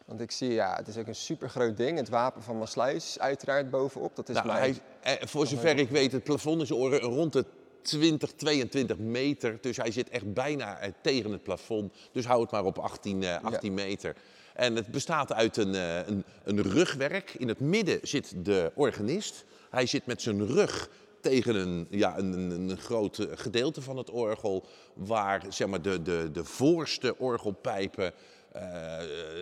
Want 0.06 0.21
ik 0.21 0.31
zie, 0.31 0.51
ja, 0.53 0.75
het 0.75 0.88
is 0.88 0.97
ook 0.97 1.07
een 1.07 1.15
super 1.15 1.50
groot 1.50 1.77
ding. 1.77 1.97
Het 1.97 2.09
wapen 2.09 2.44
van 2.44 2.57
Maasluis 2.57 3.19
uiteraard 3.19 3.69
bovenop. 3.69 4.15
Dat 4.15 4.29
is 4.29 4.35
Nou, 4.35 4.50
hij, 4.50 4.75
eh, 5.01 5.13
voor 5.27 5.47
zover 5.47 5.77
ik 5.77 5.89
weet, 5.89 6.11
het 6.11 6.23
plafond 6.23 6.61
is 6.61 6.69
rond 6.69 7.33
de 7.33 7.45
20, 7.81 8.31
22 8.31 8.97
meter. 8.97 9.57
Dus 9.61 9.77
hij 9.77 9.91
zit 9.91 10.09
echt 10.09 10.33
bijna 10.33 10.77
eh, 10.77 10.91
tegen 11.01 11.31
het 11.31 11.44
plafond. 11.44 11.94
Dus 12.11 12.25
hou 12.25 12.41
het 12.41 12.51
maar 12.51 12.63
op 12.63 12.77
18, 12.77 13.23
eh, 13.23 13.44
18 13.44 13.73
meter. 13.73 14.15
En 14.59 14.75
het 14.75 14.88
bestaat 14.88 15.33
uit 15.33 15.57
een, 15.57 15.75
eh, 15.75 16.07
een, 16.07 16.23
een 16.44 16.61
rugwerk. 16.61 17.33
In 17.38 17.47
het 17.47 17.59
midden 17.59 18.00
zit 18.01 18.33
de 18.45 18.71
organist. 18.75 19.45
Hij 19.69 19.85
zit 19.85 20.06
met 20.06 20.21
zijn 20.21 20.47
rug 20.47 20.89
tegen 21.21 21.56
een, 21.56 21.88
ja, 21.89 22.17
een, 22.17 22.33
een, 22.33 22.77
groot 22.77 23.19
eh, 23.19 23.25
gedeelte 23.35 23.81
van 23.81 23.97
het 23.97 24.09
orgel. 24.09 24.65
Waar 24.94 25.45
zeg 25.50 25.67
maar, 25.67 25.81
de, 25.81 26.01
de, 26.01 26.29
de 26.31 26.44
voorste 26.44 27.17
orgelpijpen 27.17 28.13
eh, 28.51 28.61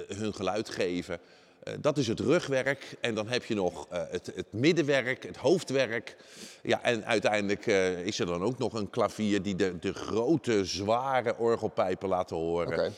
hun 0.08 0.34
geluid 0.34 0.70
geven. 0.70 1.20
Dat 1.80 1.98
is 1.98 2.08
het 2.08 2.20
rugwerk. 2.20 2.98
En 3.02 3.16
dan 3.16 3.28
heb 3.28 3.44
je 3.44 3.56
nog 3.56 3.88
het, 3.90 4.32
het 4.36 4.46
middenwerk, 4.50 5.24
het 5.24 5.38
hoofdwerk. 5.38 6.16
Ja, 6.64 6.84
en 6.84 7.06
uiteindelijk 7.06 7.66
is 8.06 8.20
er 8.20 8.26
dan 8.26 8.44
ook 8.44 8.58
nog 8.58 8.74
een 8.74 8.90
klavier 8.90 9.42
die 9.42 9.56
de, 9.56 9.80
de 9.80 9.94
grote, 9.94 10.66
zware 10.66 11.38
orgelpijpen 11.38 12.10
laten 12.10 12.36
horen. 12.36 12.94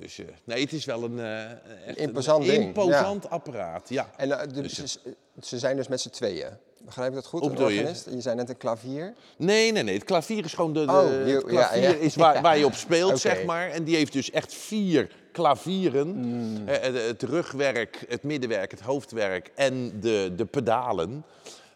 Dus 0.00 0.18
eh, 0.18 0.26
nee, 0.44 0.62
het 0.62 0.72
is 0.72 0.84
wel 0.84 1.02
een, 1.04 1.18
eh, 1.20 1.50
echt 1.86 1.96
imposant 1.96 2.48
een 2.48 2.54
imposant 2.62 3.30
apparaat. 3.30 3.88
Ja. 3.88 4.10
En 4.16 4.40
eh, 4.40 4.48
de- 4.54 4.68
ze, 4.68 4.98
ze 5.40 5.58
zijn 5.58 5.76
dus 5.76 5.88
met 5.88 6.00
z'n 6.00 6.10
tweeën. 6.10 6.48
Begrijp 6.84 7.08
ik 7.08 7.14
dat 7.14 7.26
goed? 7.26 7.40
Hoe 7.40 7.50
Een 7.50 7.58
organist? 7.58 8.08
Je 8.10 8.20
zei 8.20 8.36
net 8.36 8.48
een 8.48 8.56
klavier. 8.56 9.14
Nee, 9.36 9.72
nee, 9.72 9.82
nee. 9.82 9.94
Het 9.94 10.04
klavier 10.04 10.44
is 10.44 10.54
gewoon 10.54 10.72
de. 10.72 10.84
de 10.84 10.92
Oh, 10.92 11.08
het 11.10 11.28
ja, 11.28 11.40
klavier 11.40 11.82
ja. 11.82 11.94
is 11.94 12.14
waar, 12.14 12.42
waar 12.42 12.58
je 12.58 12.64
op 12.64 12.74
speelt, 12.74 13.18
zeg 13.20 13.44
maar. 13.44 13.70
En 13.70 13.84
die 13.84 13.96
heeft 13.96 14.12
dus 14.12 14.30
echt 14.30 14.54
vier 14.54 15.10
klavieren. 15.32 16.08
Hmm. 16.12 16.68
Eh, 16.68 16.86
eh, 16.86 17.06
het 17.06 17.22
rugwerk, 17.22 18.04
het 18.08 18.22
middenwerk, 18.22 18.70
het 18.70 18.80
hoofdwerk 18.80 19.50
en 19.54 20.00
de, 20.00 20.32
de 20.36 20.44
pedalen. 20.44 21.24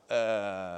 Eh, 0.07 0.17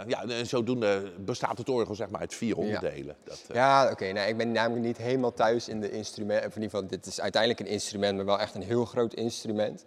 ja, 0.06 0.24
en 0.28 0.46
zodoende 0.46 1.12
bestaat 1.18 1.58
het 1.58 1.68
orgel 1.68 1.94
zeg 1.94 2.08
maar 2.10 2.20
uit 2.20 2.34
vier 2.34 2.56
onderdelen. 2.56 3.16
Dat, 3.24 3.42
eh, 3.48 3.54
Ja, 3.56 3.90
oké. 3.90 4.12
nou, 4.12 4.28
ik 4.28 4.36
ben 4.36 4.52
namelijk 4.52 4.86
niet 4.86 4.96
helemaal 4.96 5.32
thuis 5.34 5.68
in 5.68 5.80
de 5.80 5.90
instrumenten. 5.90 6.46
Of 6.48 6.56
in 6.56 6.62
ieder 6.62 6.76
geval, 6.78 6.96
dit 6.96 7.06
is 7.06 7.20
uiteindelijk 7.20 7.60
een 7.60 7.66
instrument, 7.72 8.16
maar 8.16 8.24
wel 8.24 8.38
echt 8.40 8.54
een 8.54 8.62
heel 8.62 8.84
groot 8.84 9.14
instrument. 9.14 9.84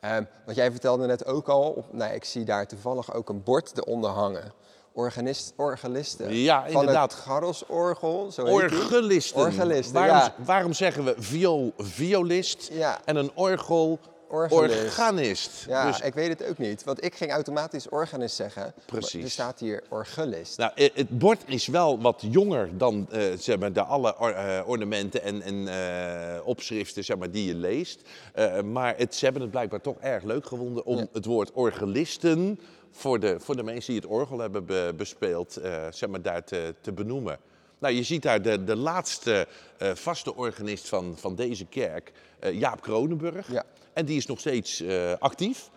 Ehm 0.00 0.24
wat 0.46 0.54
jij 0.54 0.70
vertelde 0.70 1.06
net 1.06 1.26
ook 1.26 1.48
al, 1.48 1.70
op, 1.70 1.92
nou, 1.92 2.14
ik 2.14 2.24
zie 2.24 2.44
daar 2.44 2.66
toevallig 2.66 3.14
ook 3.14 3.28
een 3.28 3.42
bord 3.42 3.72
eronder 3.78 4.10
hangen. 4.10 4.52
Organist, 4.92 5.52
orgelisten. 5.56 6.34
Ja, 6.34 6.62
Van 6.70 6.80
inderdaad. 6.80 7.12
het 7.12 7.20
Garrosorgel, 7.20 8.30
zo 8.32 8.44
die. 8.44 8.52
Orgelisten. 8.52 9.40
Orgelisten, 9.40 9.94
waarom, 9.94 10.16
ja. 10.16 10.34
waarom 10.44 10.72
zeggen 10.72 11.04
we 11.04 11.14
viool, 11.18 11.72
violist 11.76 12.68
Ja. 12.72 12.98
en 13.04 13.16
een 13.16 13.30
orgel, 13.34 13.98
Organist? 14.28 15.64
Ja, 15.68 15.86
Dus 15.86 16.00
ik 16.00 16.14
weet 16.14 16.28
het 16.28 16.48
ook 16.48 16.58
niet. 16.58 16.84
Want 16.84 17.04
ik 17.04 17.14
ging 17.14 17.30
automatisch 17.32 17.88
organist 17.88 18.36
zeggen. 18.36 18.72
Precies. 18.86 19.24
Er 19.24 19.30
staat 19.30 19.58
hier 19.60 19.82
orgelist. 19.88 20.58
Nou, 20.58 20.72
het 20.74 21.18
bord 21.18 21.42
is 21.46 21.66
wel 21.66 22.00
wat 22.00 22.22
jonger 22.30 22.68
dan 22.78 23.06
eh, 23.10 23.22
zeg 23.38 23.58
maar, 23.58 23.72
de 23.72 23.82
alle 23.82 24.18
or- 24.18 24.30
eh, 24.34 24.68
ornamenten 24.68 25.22
en, 25.22 25.42
en 25.42 25.68
eh, 25.68 26.46
opschriften 26.46 27.04
zeg 27.04 27.16
maar, 27.16 27.30
die 27.30 27.46
je 27.46 27.54
leest. 27.54 28.00
Maar 28.64 28.94
het, 28.96 29.14
ze 29.14 29.24
hebben 29.24 29.42
het 29.42 29.50
blijkbaar 29.50 29.80
toch 29.80 29.96
erg 30.00 30.22
leuk 30.22 30.46
gevonden 30.46 30.84
om 30.84 30.96
Ja. 30.98 31.06
het 31.12 31.24
woord 31.24 31.50
orgelisten 31.52 32.60
voor 32.90 33.20
de, 33.20 33.36
voor 33.40 33.56
de 33.56 33.62
mensen 33.62 33.92
die 33.92 34.02
het 34.02 34.10
orgel 34.10 34.38
hebben 34.38 34.64
be- 34.66 34.92
bespeeld, 34.96 35.58
zeg 35.90 36.08
maar, 36.08 36.22
daar 36.22 36.44
te, 36.44 36.74
te 36.80 36.92
benoemen. 36.92 37.38
Nou, 37.78 37.94
je 37.94 38.02
ziet 38.02 38.22
daar 38.22 38.42
de, 38.42 38.64
de 38.64 38.76
laatste 38.76 39.46
vaste 39.78 40.34
organist 40.36 40.88
van, 40.88 41.14
van 41.18 41.34
deze 41.34 41.64
kerk, 41.66 42.12
Jaap 42.52 42.80
Kronenburg. 42.82 43.52
Ja. 43.52 43.64
En 43.94 44.04
die 44.04 44.16
is 44.16 44.26
nog 44.26 44.40
steeds 44.40 44.80
eh, 44.80 45.12
actief. 45.18 45.70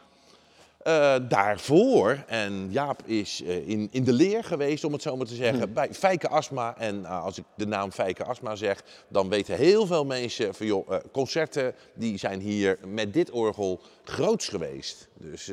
Eh, 0.77 1.15
daarvoor, 1.29 2.23
en 2.27 2.71
Jaap 2.71 3.01
is 3.05 3.41
eh, 3.43 3.67
in, 3.67 3.87
in 3.91 4.03
de 4.03 4.13
leer 4.13 4.43
geweest, 4.43 4.83
om 4.83 4.93
het 4.93 5.01
zo 5.01 5.17
maar 5.17 5.25
te 5.25 5.35
zeggen, 5.35 5.73
bij 5.73 5.93
Fijke 5.93 6.27
Asma. 6.27 6.77
En 6.77 7.05
als 7.05 7.37
ik 7.37 7.43
de 7.55 7.65
naam 7.65 7.91
Fijke 7.91 8.23
Asma 8.23 8.55
zeg, 8.55 8.83
dan 9.07 9.29
weten 9.29 9.55
heel 9.55 9.85
veel 9.85 10.05
mensen 10.05 10.55
van, 10.55 10.65
joh, 10.65 10.89
concerten 11.11 11.73
die 11.93 12.17
zijn 12.17 12.39
hier 12.39 12.77
met 12.85 13.13
dit 13.13 13.31
orgel 13.31 13.81
groots 14.03 14.47
geweest. 14.47 15.07
Dus 15.13 15.51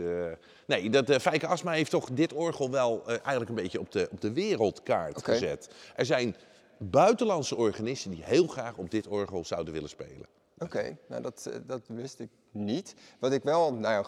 nee, 0.66 0.90
dat, 0.90 1.23
Fijke 1.23 1.47
Asma 1.47 1.73
heeft 1.73 1.90
toch 1.90 2.09
dit 2.12 2.33
orgel 2.33 2.71
wel 2.71 3.02
eigenlijk 3.06 3.49
een 3.49 3.54
beetje 3.54 3.80
op 3.80 3.92
de, 3.92 4.09
op 4.11 4.21
de 4.21 4.33
wereldkaart 4.33 5.25
gezet. 5.25 5.68
Er 5.97 6.06
zijn 6.06 6.37
buitenlandse 6.78 7.56
organisten 7.56 8.11
die 8.11 8.25
heel 8.25 8.47
graag 8.47 8.76
op 8.76 8.90
dit 8.90 9.06
orgel 9.06 9.44
zouden 9.44 9.73
willen 9.73 9.88
spelen. 9.88 10.26
Oké, 10.58 10.96
nou 11.08 11.23
dat, 11.23 11.46
eh, 11.52 11.58
dat 11.66 11.80
wist 11.87 12.20
ik 12.20 12.28
niet. 12.50 12.94
Wat 13.18 13.32
ik 13.32 13.42
wel, 13.42 13.75
nou 13.75 14.04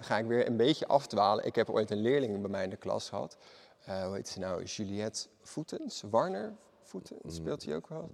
ga, 0.00 0.18
ik 0.18 0.26
weer 0.26 0.46
een 0.46 0.56
beetje 0.56 0.86
afdwalen. 0.86 1.44
Ik 1.46 1.54
heb 1.54 1.70
ooit 1.70 1.90
een 1.90 2.00
leerling 2.00 2.40
bij 2.40 2.50
mij 2.50 2.64
in 2.64 2.70
de 2.70 2.76
klas 2.76 3.08
gehad. 3.08 3.36
Eh, 3.84 4.04
hoe 4.04 4.14
heet 4.14 4.28
ze 4.28 4.38
nou? 4.38 4.62
Juliette 4.64 5.26
Voetens? 5.42 6.02
Warner 6.10 6.54
Voetens? 6.82 7.34
Speelt 7.34 7.64
hij 7.64 7.74
ook 7.76 7.88
wel? 7.88 8.10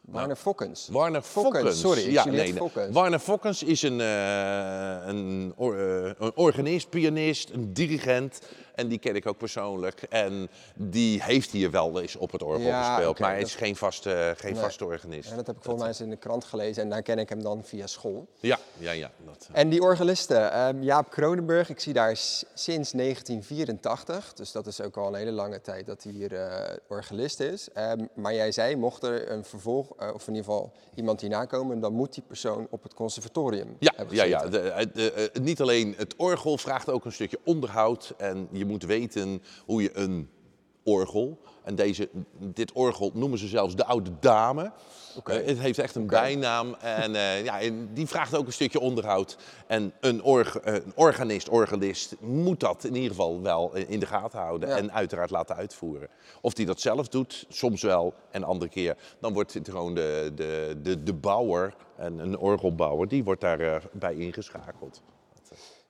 Warner 0.00 0.36
Fokkens. 0.36 0.88
Warner 0.88 1.22
Fokkens, 1.22 1.54
Fokkens. 1.62 1.80
sorry, 1.80 2.12
Ja, 2.12 2.24
Juliette 2.24 2.50
nee. 2.50 2.60
Fokkens. 2.60 2.94
Warner 2.94 3.18
Fokkens 3.18 3.62
is 3.62 3.82
een, 3.82 4.00
eh, 4.00 5.06
een, 5.06 5.52
or- 5.56 5.76
een 6.22 6.36
organist, 6.36 6.88
pianist, 6.90 7.50
een 7.50 7.72
dirigent. 7.72 8.40
En 8.74 8.88
die 8.88 8.98
ken 8.98 9.16
ik 9.16 9.26
ook 9.26 9.38
persoonlijk. 9.38 10.02
En 10.02 10.48
die 10.74 11.22
heeft 11.22 11.50
hier 11.50 11.70
wel 11.70 12.00
eens 12.00 12.16
op 12.16 12.32
het 12.32 12.42
orgel 12.42 12.66
Ja, 12.66 12.94
gespeeld. 12.94 13.18
maar 13.18 13.30
hij 13.30 13.38
dat- 13.38 13.48
is 13.48 13.54
geen 13.54 13.76
vaste, 13.76 14.34
geen 14.36 14.52
Nee. 14.52 14.62
vaste 14.62 14.84
organist. 14.84 15.28
Ja, 15.30 15.36
dat 15.36 15.46
heb 15.46 15.56
ik 15.56 15.62
volgens 15.62 15.82
mij 15.84 15.92
eens 15.92 16.00
in 16.02 16.10
de 16.10 16.16
krant 16.16 16.44
gelezen 16.44 16.82
en 16.82 16.88
daar 16.88 17.02
ken 17.02 17.18
ik 17.18 17.28
hem 17.28 17.42
dan 17.42 17.64
via 17.64 17.86
school. 17.86 18.26
Ja, 18.40 18.58
ja, 18.78 18.90
ja. 18.92 19.10
Dat, 19.24 19.48
eh. 19.52 19.60
En 19.60 19.68
die 19.68 19.82
organisten, 19.82 20.52
ehm, 20.52 20.82
Jaap 20.82 21.10
Kronenburg, 21.10 21.68
ik 21.68 21.80
zie 21.80 21.92
daar 21.92 22.16
sinds 22.54 22.92
1984, 23.48 24.32
dus 24.34 24.52
dat 24.52 24.66
is 24.66 24.80
ook 24.80 24.96
al 24.96 25.06
een 25.06 25.14
hele 25.14 25.30
lange 25.30 25.60
tijd 25.60 25.86
dat 25.86 26.02
hij 26.02 26.12
hier 26.12 26.34
eh, 26.34 26.76
organist 26.88 27.40
is. 27.40 27.68
Ehm, 27.72 28.04
maar 28.14 28.34
jij 28.34 28.52
zei, 28.52 28.76
mocht 28.76 29.02
er 29.02 29.30
een 29.30 29.44
vervolg, 29.44 29.90
eh, 29.98 30.14
of 30.14 30.26
in 30.28 30.34
ieder 30.34 30.50
geval 30.52 30.72
iemand 30.94 31.20
hierna 31.20 31.44
komen, 31.44 31.80
dan 31.80 31.92
moet 31.92 32.14
die 32.14 32.22
persoon 32.26 32.66
op 32.70 32.82
het 32.82 32.94
conservatorium 32.94 33.76
Ja, 33.78 33.92
ja, 34.10 34.24
ja. 34.24 34.46
De, 34.48 34.90
de- 34.94 35.12
eh, 35.12 35.42
niet 35.42 35.60
alleen 35.60 35.94
het 35.96 36.14
orgel 36.16 36.58
vraagt 36.58 36.90
ook 36.90 37.04
een 37.04 37.12
stukje 37.12 37.38
onderhoud. 37.44 38.14
En 38.16 38.48
je 38.50 38.63
moet 38.64 38.82
weten 38.82 39.42
hoe 39.66 39.82
je 39.82 39.90
een 39.96 40.28
orgel. 40.84 41.38
En 41.64 41.74
deze, 41.74 42.08
dit 42.38 42.72
orgel 42.72 43.10
noemen 43.14 43.38
ze 43.38 43.46
zelfs 43.46 43.76
de 43.76 43.84
oude 43.84 44.10
dame. 44.20 44.72
Eh, 45.24 45.46
het 45.46 45.58
heeft 45.58 45.78
echt 45.78 45.94
een 45.94 46.06
bijnaam. 46.06 46.74
En 46.74 47.14
eh, 47.14 47.44
ja, 47.44 47.60
en 47.60 47.94
die 47.94 48.06
vraagt 48.06 48.36
ook 48.36 48.46
een 48.46 48.52
stukje 48.52 48.80
onderhoud. 48.80 49.36
En 49.66 49.92
een, 50.00 50.22
org, 50.22 50.58
eh, 50.58 50.74
een 50.74 50.92
organist, 50.94 51.48
orgelist 51.48 52.16
moet 52.20 52.60
dat 52.60 52.84
in 52.84 52.94
ieder 52.94 53.10
geval 53.10 53.42
wel 53.42 53.74
in 53.74 54.00
de 54.00 54.06
gaten 54.06 54.38
houden. 54.38 54.68
Ja. 54.68 54.76
En 54.76 54.92
uiteraard 54.92 55.30
laten 55.30 55.56
uitvoeren. 55.56 56.08
Of 56.40 56.54
die 56.54 56.66
dat 56.66 56.80
zelf 56.80 57.08
doet, 57.08 57.46
soms 57.48 57.82
wel. 57.82 58.14
En 58.30 58.44
andere 58.44 58.70
keer, 58.70 58.96
dan 59.20 59.32
wordt 59.32 59.54
het 59.54 59.68
gewoon 59.68 59.94
de, 59.94 60.32
de, 60.34 60.76
de, 60.82 61.02
de 61.02 61.14
bouwer, 61.14 61.74
en 61.96 62.18
een 62.18 62.38
orgelbouwer, 62.38 63.08
die 63.08 63.24
wordt 63.24 63.40
daarbij 63.40 63.80
bij 63.92 64.14
ingeschakeld. 64.14 65.02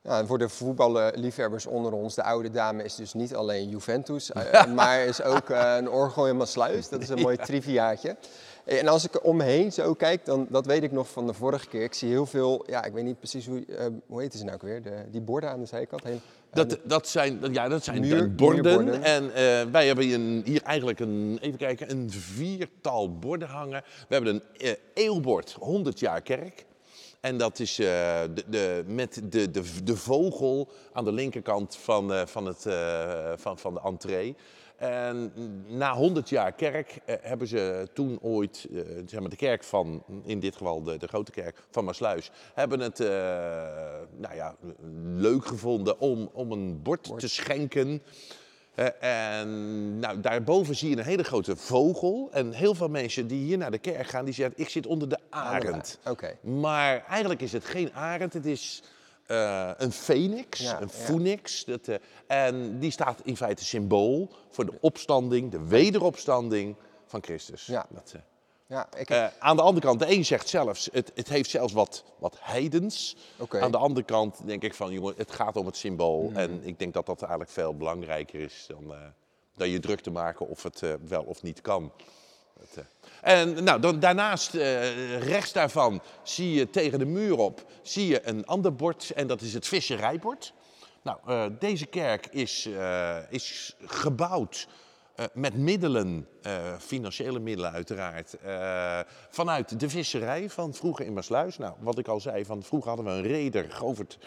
Ja, 0.08 0.18
en 0.18 0.26
voor 0.26 0.38
de 0.38 0.48
voetballiefhebbers 0.48 1.66
onder 1.66 1.92
ons, 1.92 2.14
de 2.14 2.22
oude 2.22 2.50
dame 2.50 2.82
is 2.84 2.94
dus 2.94 3.12
niet 3.12 3.34
alleen 3.34 3.68
Juventus, 3.68 4.32
eh, 4.32 4.66
maar 4.74 5.04
is 5.04 5.22
ook 5.22 5.50
eh, 5.50 5.74
een 5.78 5.88
orgel 5.90 6.28
in 6.28 6.36
Maasluis. 6.36 6.88
Dat 6.88 7.02
is 7.02 7.08
een 7.08 7.20
mooi 7.20 7.36
triviaatje. 7.36 8.16
En 8.64 8.88
als 8.88 9.04
ik 9.04 9.24
om 9.24 9.36
me 9.36 9.42
heen 9.44 9.72
zo 9.72 9.94
kijk, 9.94 10.24
dan 10.24 10.46
dat 10.50 10.66
weet 10.66 10.82
ik 10.82 10.92
nog 10.92 11.08
van 11.08 11.26
de 11.26 11.32
vorige 11.34 11.66
keer. 11.68 11.82
Ik 11.82 11.94
zie 11.94 12.08
heel 12.08 12.26
veel, 12.26 12.64
ja, 12.66 12.84
ik 12.84 12.92
weet 12.92 13.04
niet 13.04 13.18
precies 13.18 13.46
hoe, 13.46 13.64
eh, 13.66 13.86
hoe 14.06 14.20
heet 14.20 14.34
ze 14.34 14.42
nou 14.44 14.54
ook 14.54 14.62
weer? 14.62 14.82
De, 14.82 15.04
die 15.10 15.20
borden 15.20 15.50
aan 15.50 15.60
de 15.60 15.66
zijkant. 15.66 16.02
Heel, 16.04 16.20
Dat, 16.50 16.78
dat 16.84 17.08
zijn, 17.08 17.38
ja, 17.52 17.68
dat 17.68 17.84
zijn 17.84 18.00
Muur- 18.00 18.18
de 18.22 18.28
borden. 18.28 18.62
muurborden. 18.64 19.02
En 19.02 19.32
wij 19.72 19.86
hebben 19.86 20.10
een, 20.12 20.42
hier 20.44 20.62
eigenlijk 20.62 21.00
een, 21.00 21.38
even 21.40 21.58
kijken, 21.58 21.90
een 21.90 22.10
viertal 22.10 23.18
borden 23.18 23.48
hangen. 23.48 23.82
We 24.08 24.14
hebben 24.14 24.34
een 24.34 24.42
eh, 24.66 24.72
eeuwbord, 24.94 25.56
100 25.58 25.98
jaar 25.98 26.20
kerk. 26.22 26.64
En 27.24 27.36
dat 27.36 27.58
is 27.58 27.78
eh, 27.78 27.86
de, 28.34 28.44
de, 28.46 28.84
met 28.86 29.20
de, 29.24 29.50
de, 29.50 29.82
de 29.84 29.96
vogel 29.96 30.68
aan 30.92 31.04
de 31.04 31.12
linkerkant 31.12 31.76
van, 31.76 32.12
eh, 32.12 32.26
van, 32.26 32.46
het, 32.46 32.66
eh, 32.66 33.32
van, 33.36 33.58
van 33.58 33.74
de 33.74 33.80
entree. 33.84 34.36
En 34.76 35.32
na 35.66 35.94
100 35.94 36.28
jaar 36.28 36.52
kerk 36.52 36.98
hebben 37.06 37.46
ze 37.46 37.88
toen 37.92 38.18
ooit, 38.22 38.68
zeg 39.06 39.20
maar 39.20 39.28
de 39.28 39.36
kerk 39.36 39.64
van, 39.64 40.04
in 40.24 40.40
dit 40.40 40.56
geval 40.56 40.82
de, 40.82 40.96
de 40.96 41.08
grote 41.08 41.30
kerk 41.30 41.64
van 41.70 41.84
Maasluis, 41.84 42.30
hebben 42.54 42.80
het 42.80 42.98
nou 44.16 44.34
ja, 44.34 44.56
leuk 45.14 45.46
gevonden 45.46 46.00
om, 46.00 46.30
om 46.32 46.52
een 46.52 46.82
bord, 46.82 47.18
te 47.18 47.28
schenken. 47.28 48.02
Eh, 48.74 49.38
en 49.40 49.98
nou, 49.98 50.20
daarboven 50.20 50.76
zie 50.76 50.90
je 50.90 50.96
een 50.96 51.04
hele 51.04 51.24
grote 51.24 51.56
vogel. 51.56 52.28
En 52.32 52.52
heel 52.52 52.74
veel 52.74 52.88
mensen 52.88 53.26
die 53.26 53.44
hier 53.44 53.58
naar 53.58 53.70
de 53.70 53.78
kerk 53.78 54.06
gaan, 54.06 54.24
die 54.24 54.34
zeggen, 54.34 54.54
ik 54.56 54.68
zit 54.68 54.86
onder 54.86 55.08
de 55.08 55.18
arend. 55.30 55.98
Oké. 56.08 56.36
Maar 56.40 57.04
eigenlijk 57.08 57.40
is 57.40 57.52
het 57.52 57.64
geen 57.64 57.92
arend, 57.92 58.32
het 58.32 58.46
is 58.46 58.82
eh, 59.26 59.70
een 59.76 59.92
phoenix, 59.92 60.60
Ja, 60.60 60.80
een 60.80 60.90
ja. 60.92 61.04
phoenix. 61.04 61.64
Dat, 61.64 61.88
eh, 61.88 61.96
en 62.26 62.78
die 62.78 62.90
staat 62.90 63.20
in 63.24 63.36
feite 63.36 63.64
symbool 63.64 64.30
voor 64.50 64.66
de 64.66 64.74
opstanding, 64.80 65.50
de 65.50 65.64
wederopstanding 65.64 66.76
van 67.06 67.22
Christus. 67.22 67.66
Ja. 67.66 67.86
Dat, 67.90 68.12
eh, 68.14 68.20
Ja, 68.66 68.88
ik 68.96 69.10
eh, 69.10 69.26
aan 69.38 69.56
de 69.56 69.62
andere 69.62 69.86
kant, 69.86 69.98
de 69.98 70.10
een 70.10 70.24
zegt 70.24 70.48
zelfs, 70.48 70.88
het, 70.92 71.12
het 71.14 71.28
heeft 71.28 71.50
zelfs 71.50 71.72
wat, 71.72 72.04
wat 72.18 72.36
heidens. 72.40 73.16
Aan 73.48 73.70
de 73.70 73.76
andere 73.76 74.06
kant 74.06 74.46
denk 74.46 74.62
ik 74.62 74.74
van, 74.74 74.92
jongen, 74.92 75.14
het 75.16 75.30
gaat 75.30 75.56
om 75.56 75.66
het 75.66 75.76
symbool. 75.76 76.26
Hmm. 76.26 76.36
En 76.36 76.60
ik 76.64 76.78
denk 76.78 76.94
dat 76.94 77.06
dat 77.06 77.20
eigenlijk 77.20 77.50
veel 77.50 77.76
belangrijker 77.76 78.40
is 78.40 78.64
dan, 78.68 78.92
eh, 78.92 78.98
dan 79.56 79.68
je 79.68 79.80
druk 79.80 80.00
te 80.00 80.10
maken 80.10 80.48
of 80.48 80.62
het 80.62 80.82
eh, 80.82 80.92
wel 81.06 81.22
of 81.22 81.42
niet 81.42 81.60
kan. 81.60 81.92
Eh. 82.74 82.84
En 83.20 83.64
nou, 83.64 83.80
dan, 83.80 84.00
daarnaast, 84.00 84.52
rechts 85.18 85.52
daarvan, 85.52 86.02
zie 86.22 86.52
je 86.52 86.70
tegen 86.70 86.98
de 86.98 87.04
muur 87.04 87.38
op, 87.38 87.64
zie 87.82 88.06
je 88.06 88.28
een 88.28 88.46
ander 88.46 88.74
bord. 88.74 89.10
En 89.10 89.26
dat 89.26 89.40
is 89.40 89.54
het 89.54 89.66
visserijbord. 89.66 90.52
Nou, 91.02 91.50
deze 91.58 91.86
kerk 91.86 92.26
is, 92.26 92.68
is 93.30 93.76
gebouwd 93.84 94.68
eh, 95.14 95.24
met 95.32 95.56
middelen, 95.56 96.28
eh, 96.42 96.78
financiële 96.78 97.38
middelen 97.38 97.72
uiteraard, 97.72 98.36
eh, 98.42 99.00
vanuit 99.30 99.80
de 99.80 99.88
visserij 99.88 100.50
van 100.50 100.74
vroeger 100.74 101.06
in 101.06 101.12
Maasluis. 101.12 101.58
Nou, 101.58 101.74
wat 101.78 101.98
ik 101.98 102.08
al 102.08 102.20
zei, 102.20 102.44
van 102.44 102.62
vroeger 102.62 102.88
hadden 102.88 103.06
we 103.06 103.12
een 103.12 103.26
reder, 103.26 103.70
Govert, 103.70 104.18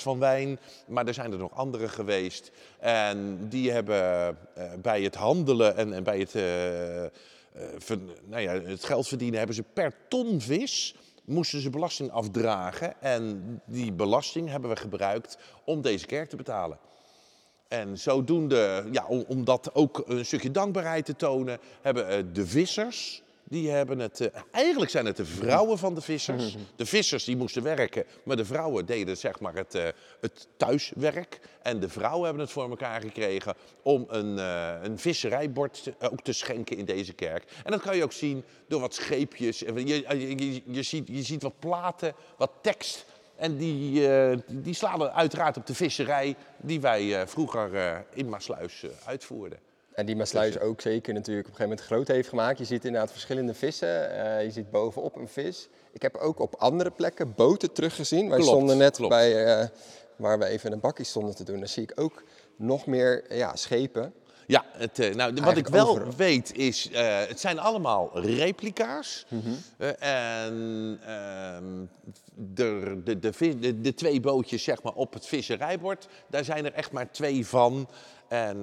van 0.00 0.18
Wijn, 0.18 0.58
maar 0.86 1.06
er 1.06 1.14
zijn 1.14 1.32
er 1.32 1.38
nog 1.38 1.54
andere 1.54 1.88
geweest. 1.88 2.50
En 2.78 3.48
die 3.48 3.70
hebben 3.70 4.38
bij 4.82 5.02
het 5.02 5.14
handelen 5.14 5.76
en, 5.76 5.92
en 5.92 6.02
bij 6.02 6.18
het, 6.18 6.34
nou 8.24 8.42
ja, 8.42 8.52
het 8.52 8.84
geld 8.84 9.08
verdienen, 9.08 9.38
hebben 9.38 9.56
ze 9.56 9.62
per 9.62 9.94
ton 10.08 10.40
vis 10.40 10.94
moesten 11.24 11.60
ze 11.60 11.70
belasting 11.70 12.10
afdragen. 12.10 13.02
En 13.02 13.42
die 13.66 13.92
belasting 13.92 14.48
hebben 14.48 14.70
we 14.70 14.76
gebruikt 14.76 15.38
om 15.64 15.82
deze 15.82 16.06
kerk 16.06 16.28
te 16.28 16.36
betalen. 16.36 16.78
En 17.80 17.98
zodoende, 17.98 18.84
ja, 18.92 19.06
om, 19.06 19.44
dat 19.44 19.74
ook 19.74 20.02
een 20.06 20.26
stukje 20.26 20.50
dankbaarheid 20.50 21.04
te 21.04 21.16
tonen, 21.16 21.58
hebben 21.82 22.08
eh, 22.08 22.22
de 22.32 22.46
vissers, 22.46 23.22
die 23.44 23.70
hebben 23.70 23.98
het, 23.98 24.20
eh, 24.20 24.40
eigenlijk 24.50 24.90
zijn 24.90 25.06
het 25.06 25.16
de 25.16 25.24
vrouwen 25.24 25.78
van 25.78 25.94
de 25.94 26.00
vissers. 26.00 26.56
De 26.76 26.86
vissers 26.86 27.24
die 27.24 27.36
moesten 27.36 27.62
werken, 27.62 28.04
maar 28.24 28.36
de 28.36 28.44
vrouwen 28.44 28.86
deden 28.86 29.16
zeg 29.16 29.40
maar 29.40 29.54
het, 29.54 29.74
eh, 29.74 29.86
het 30.20 30.46
thuiswerk. 30.56 31.40
En 31.62 31.80
de 31.80 31.88
vrouwen 31.88 32.24
hebben 32.24 32.42
het 32.42 32.52
voor 32.52 32.70
elkaar 32.70 33.00
gekregen 33.00 33.54
om 33.82 34.04
een, 34.08 34.38
een 34.84 34.98
visserijbord 34.98 35.82
te- 35.82 35.94
ook 36.10 36.22
te 36.22 36.32
schenken 36.32 36.76
in 36.76 36.84
deze 36.84 37.12
kerk. 37.12 37.44
En 37.64 37.70
dat 37.70 37.80
kan 37.80 37.96
je 37.96 38.02
ook 38.04 38.12
zien 38.12 38.44
door 38.68 38.80
wat 38.80 38.94
scheepjes. 38.94 39.58
Je, 39.58 39.86
je, 39.86 40.36
je, 40.36 40.62
je 40.66 40.82
ziet, 40.82 41.08
je 41.08 41.22
ziet 41.22 41.42
wat 41.42 41.58
platen, 41.58 42.14
wat 42.36 42.50
tekst. 42.62 43.04
En 43.44 43.56
die, 43.56 44.08
eh, 44.08 44.38
die 44.46 44.74
slaan 44.74 45.02
er 45.02 45.08
uiteraard 45.08 45.56
op 45.56 45.66
de 45.66 45.74
visserij 45.74 46.36
die 46.56 46.80
wij 46.80 47.20
eh, 47.20 47.26
vroeger 47.26 47.74
eh, 47.74 47.96
in 48.12 48.28
Maasluis 48.28 48.84
uitvoerden. 49.04 49.58
En 49.94 50.06
die 50.06 50.16
Maasluis 50.16 50.58
ook 50.58 50.80
zeker 50.80 51.14
natuurlijk 51.14 51.46
op 51.46 51.52
een 51.52 51.58
gegeven 51.58 51.68
moment 51.68 51.80
groot 51.80 52.08
heeft 52.08 52.28
gemaakt. 52.28 52.58
Je 52.58 52.64
ziet 52.64 52.84
inderdaad 52.84 53.10
verschillende 53.10 53.54
vissen. 53.54 53.88
Je 54.42 54.50
ziet 54.50 54.70
bovenop 54.70 55.16
een 55.16 55.28
vis. 55.28 55.68
Ik 55.92 56.02
heb 56.02 56.16
ook 56.16 56.38
op 56.38 56.54
andere 56.54 56.90
plekken 56.90 57.34
boten 57.34 57.72
teruggezien. 57.72 58.28
Wij 58.28 58.38
Klopt, 58.38 58.52
stonden 58.52 58.76
net 58.76 58.96
klopt. 58.96 59.12
bij 59.12 59.70
waar 60.16 60.38
we 60.38 60.44
even 60.44 60.72
een 60.72 60.80
bakkie 60.80 61.04
stonden 61.04 61.34
te 61.34 61.44
doen. 61.44 61.58
Daar 61.58 61.68
zie 61.68 61.82
ik 61.82 61.92
ook 61.94 62.22
nog 62.56 62.86
meer 62.86 63.34
ja, 63.34 63.56
schepen. 63.56 64.14
Ja, 64.46 64.64
het, 64.72 64.98
eh, 64.98 65.14
nou, 65.14 65.34
wat 65.42 65.56
ik 65.56 65.68
wel 65.68 65.88
overal. 65.88 66.12
weet 66.16 66.56
is, 66.56 66.90
eh, 66.90 67.18
het 67.26 67.40
zijn 67.40 67.58
allemaal 67.58 68.10
replica's. 68.20 69.26
Eh, 69.78 69.88
en 70.42 70.98
ehm, 71.06 71.84
de, 72.34 73.00
de, 73.04 73.18
de, 73.18 73.32
vis- 73.32 73.60
de, 73.60 73.80
de 73.80 73.94
twee 73.94 74.20
bootjes 74.20 74.62
zeg 74.64 74.82
maar, 74.82 74.92
op 74.92 75.12
het 75.12 75.26
visserijbord, 75.26 76.08
daar 76.28 76.44
zijn 76.44 76.64
er 76.64 76.72
echt 76.72 76.92
maar 76.92 77.10
twee 77.10 77.46
van. 77.46 77.88
En 78.28 78.60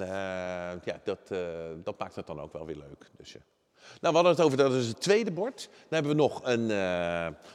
ja, 0.84 1.00
dat, 1.04 1.20
dat 1.84 2.00
maakt 2.00 2.16
het 2.16 2.28
dan 2.28 2.40
ook 2.42 2.54
wel 2.54 2.66
weer 2.66 2.76
leuk. 2.76 3.10
Dus, 3.18 3.32
Nou, 3.32 3.44
we 4.00 4.08
hadden 4.20 4.32
het 4.32 4.42
over, 4.42 4.58
dat 4.58 4.74
is 4.74 4.88
het 4.88 5.02
tweede 5.02 5.32
bord. 5.32 5.70
Dan 5.72 5.88
hebben 5.90 6.12
we 6.12 6.18
nog 6.18 6.40
een, 6.44 6.66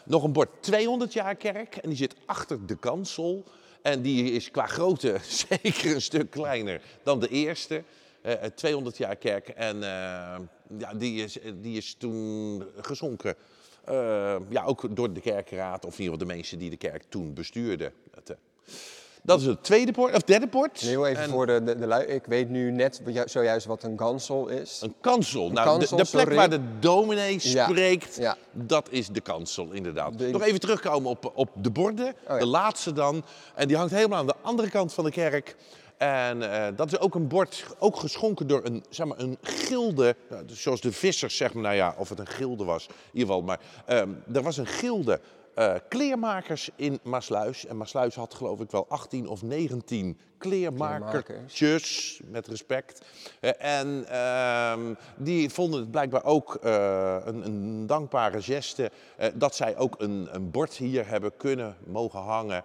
nog 0.04 0.22
een 0.22 0.32
bord 0.32 0.62
200 0.62 1.12
jaar 1.12 1.34
kerk. 1.34 1.76
En 1.76 1.88
die 1.88 1.98
zit 1.98 2.14
achter 2.26 2.66
de 2.66 2.76
kansel. 2.76 3.44
En 3.82 4.02
die 4.02 4.30
is 4.32 4.50
qua 4.50 4.66
grootte 4.66 5.16
zeker 5.48 5.94
een 5.94 6.02
stuk 6.02 6.30
kleiner 6.30 6.80
dan 7.02 7.20
de 7.20 7.28
eerste. 7.28 7.82
Eh, 8.26 8.32
eh, 8.44 8.50
200 8.54 8.96
jaar 8.96 9.16
kerk. 9.16 9.48
En 9.48 9.82
eh, 9.82 9.88
ja, 10.78 10.94
die, 10.94 11.24
is, 11.24 11.38
die 11.60 11.76
is 11.76 11.94
toen 11.98 12.64
gezonken. 12.80 13.34
Eh, 13.84 14.36
ja, 14.48 14.64
ook 14.64 14.96
door 14.96 15.12
de 15.12 15.20
kerkraad, 15.20 15.84
of 15.84 15.92
in 15.98 16.00
ieder 16.04 16.12
geval 16.12 16.28
de 16.28 16.34
mensen 16.34 16.58
die 16.58 16.70
de 16.70 16.76
kerk 16.76 17.02
toen 17.08 17.34
bestuurden. 17.34 17.92
Dat, 18.14 18.30
eh, 18.30 18.36
dat 19.22 19.40
is 19.40 19.46
het 19.46 19.62
tweede 19.64 19.92
bord, 19.92 20.14
of 20.14 20.22
derde 20.22 20.46
bord. 20.46 20.80
En 20.80 20.86
heel 20.88 21.06
even 21.06 21.22
En- 21.22 21.30
voor 21.30 21.46
de, 21.46 21.62
de, 21.64 21.76
de 21.78 21.86
lui- 21.86 22.06
Ik 22.06 22.24
weet 22.26 22.48
nu 22.48 22.70
net 22.70 23.02
zojuist 23.24 23.66
wat 23.66 23.82
een 23.82 23.98
gansel 23.98 24.48
is. 24.48 24.80
Een 24.82 24.94
kansel. 25.00 25.50
nou, 25.50 25.54
de- 25.54 25.62
kansel, 25.86 25.96
de, 25.96 26.04
plek 26.10 26.20
sorry. 26.22 26.36
waar 26.36 26.50
de 26.50 26.78
dominee 26.78 27.38
spreekt, 27.38 28.16
ja. 28.16 28.36
dat 28.52 28.88
is 28.90 29.08
de 29.08 29.20
kansel, 29.20 29.70
inderdaad. 29.72 30.18
De- 30.18 30.28
Nog 30.30 30.42
even 30.42 30.60
terugkomen 30.60 31.10
op, 31.10 31.32
op 31.34 31.50
de 31.54 31.70
borden. 31.70 32.14
ja. 32.28 32.38
De 32.38 32.46
laatste 32.46 32.92
dan. 32.92 33.24
En 33.54 33.68
die 33.68 33.76
hangt 33.76 33.92
helemaal 33.92 34.18
aan 34.18 34.26
de 34.26 34.34
andere 34.42 34.70
kant 34.70 34.92
van 34.94 35.04
de 35.04 35.10
kerk. 35.10 35.56
En 35.96 36.52
eh, 36.52 36.76
dat 36.76 36.92
is 36.92 36.98
ook 36.98 37.14
een 37.14 37.28
bord, 37.28 37.66
ook 37.78 37.96
geschonken 37.96 38.46
door 38.46 38.64
een, 38.64 38.84
zeg 38.88 39.06
maar, 39.06 39.18
een 39.18 39.38
gilde. 39.40 40.16
dus 40.46 40.62
zoals 40.62 40.80
de 40.80 40.92
vissers, 40.92 41.36
zeg 41.36 41.54
maar, 41.54 41.62
nou 41.62 41.74
ja, 41.74 41.94
of 41.98 42.08
het 42.08 42.18
een 42.18 42.26
gilde 42.26 42.64
was, 42.64 42.86
in 42.86 42.92
ieder 43.12 43.28
geval. 43.28 43.42
Maar 43.42 43.60
ehm, 43.86 44.10
er 44.32 44.42
was 44.42 44.56
een 44.56 44.66
gilde 44.66 45.20
eh, 45.54 45.74
kleermakers 45.88 46.70
in 46.76 47.00
Maasluis. 47.02 47.66
En 47.66 47.76
Maasluis 47.76 48.14
had 48.14 48.34
geloof 48.34 48.60
ik 48.60 48.70
wel 48.70 48.86
18 48.88 49.28
of 49.28 49.42
19 49.42 50.18
kleermakers. 50.38 51.54
Tjus, 51.54 52.20
met 52.30 52.46
respect. 52.46 53.04
Eh, 53.40 53.78
en 53.78 54.06
ehm, 54.08 54.94
die 55.16 55.50
vonden 55.50 55.80
het 55.80 55.90
blijkbaar 55.90 56.24
ook 56.24 56.58
een, 56.62 57.46
een 57.46 57.86
dankbare 57.86 58.42
geste 58.42 58.90
dat 59.34 59.54
zij 59.54 59.76
ook 59.76 59.94
een, 60.00 60.28
een 60.30 60.50
bord 60.50 60.74
hier 60.74 61.08
hebben 61.08 61.36
kunnen 61.36 61.76
mogen 61.86 62.20
hangen. 62.20 62.64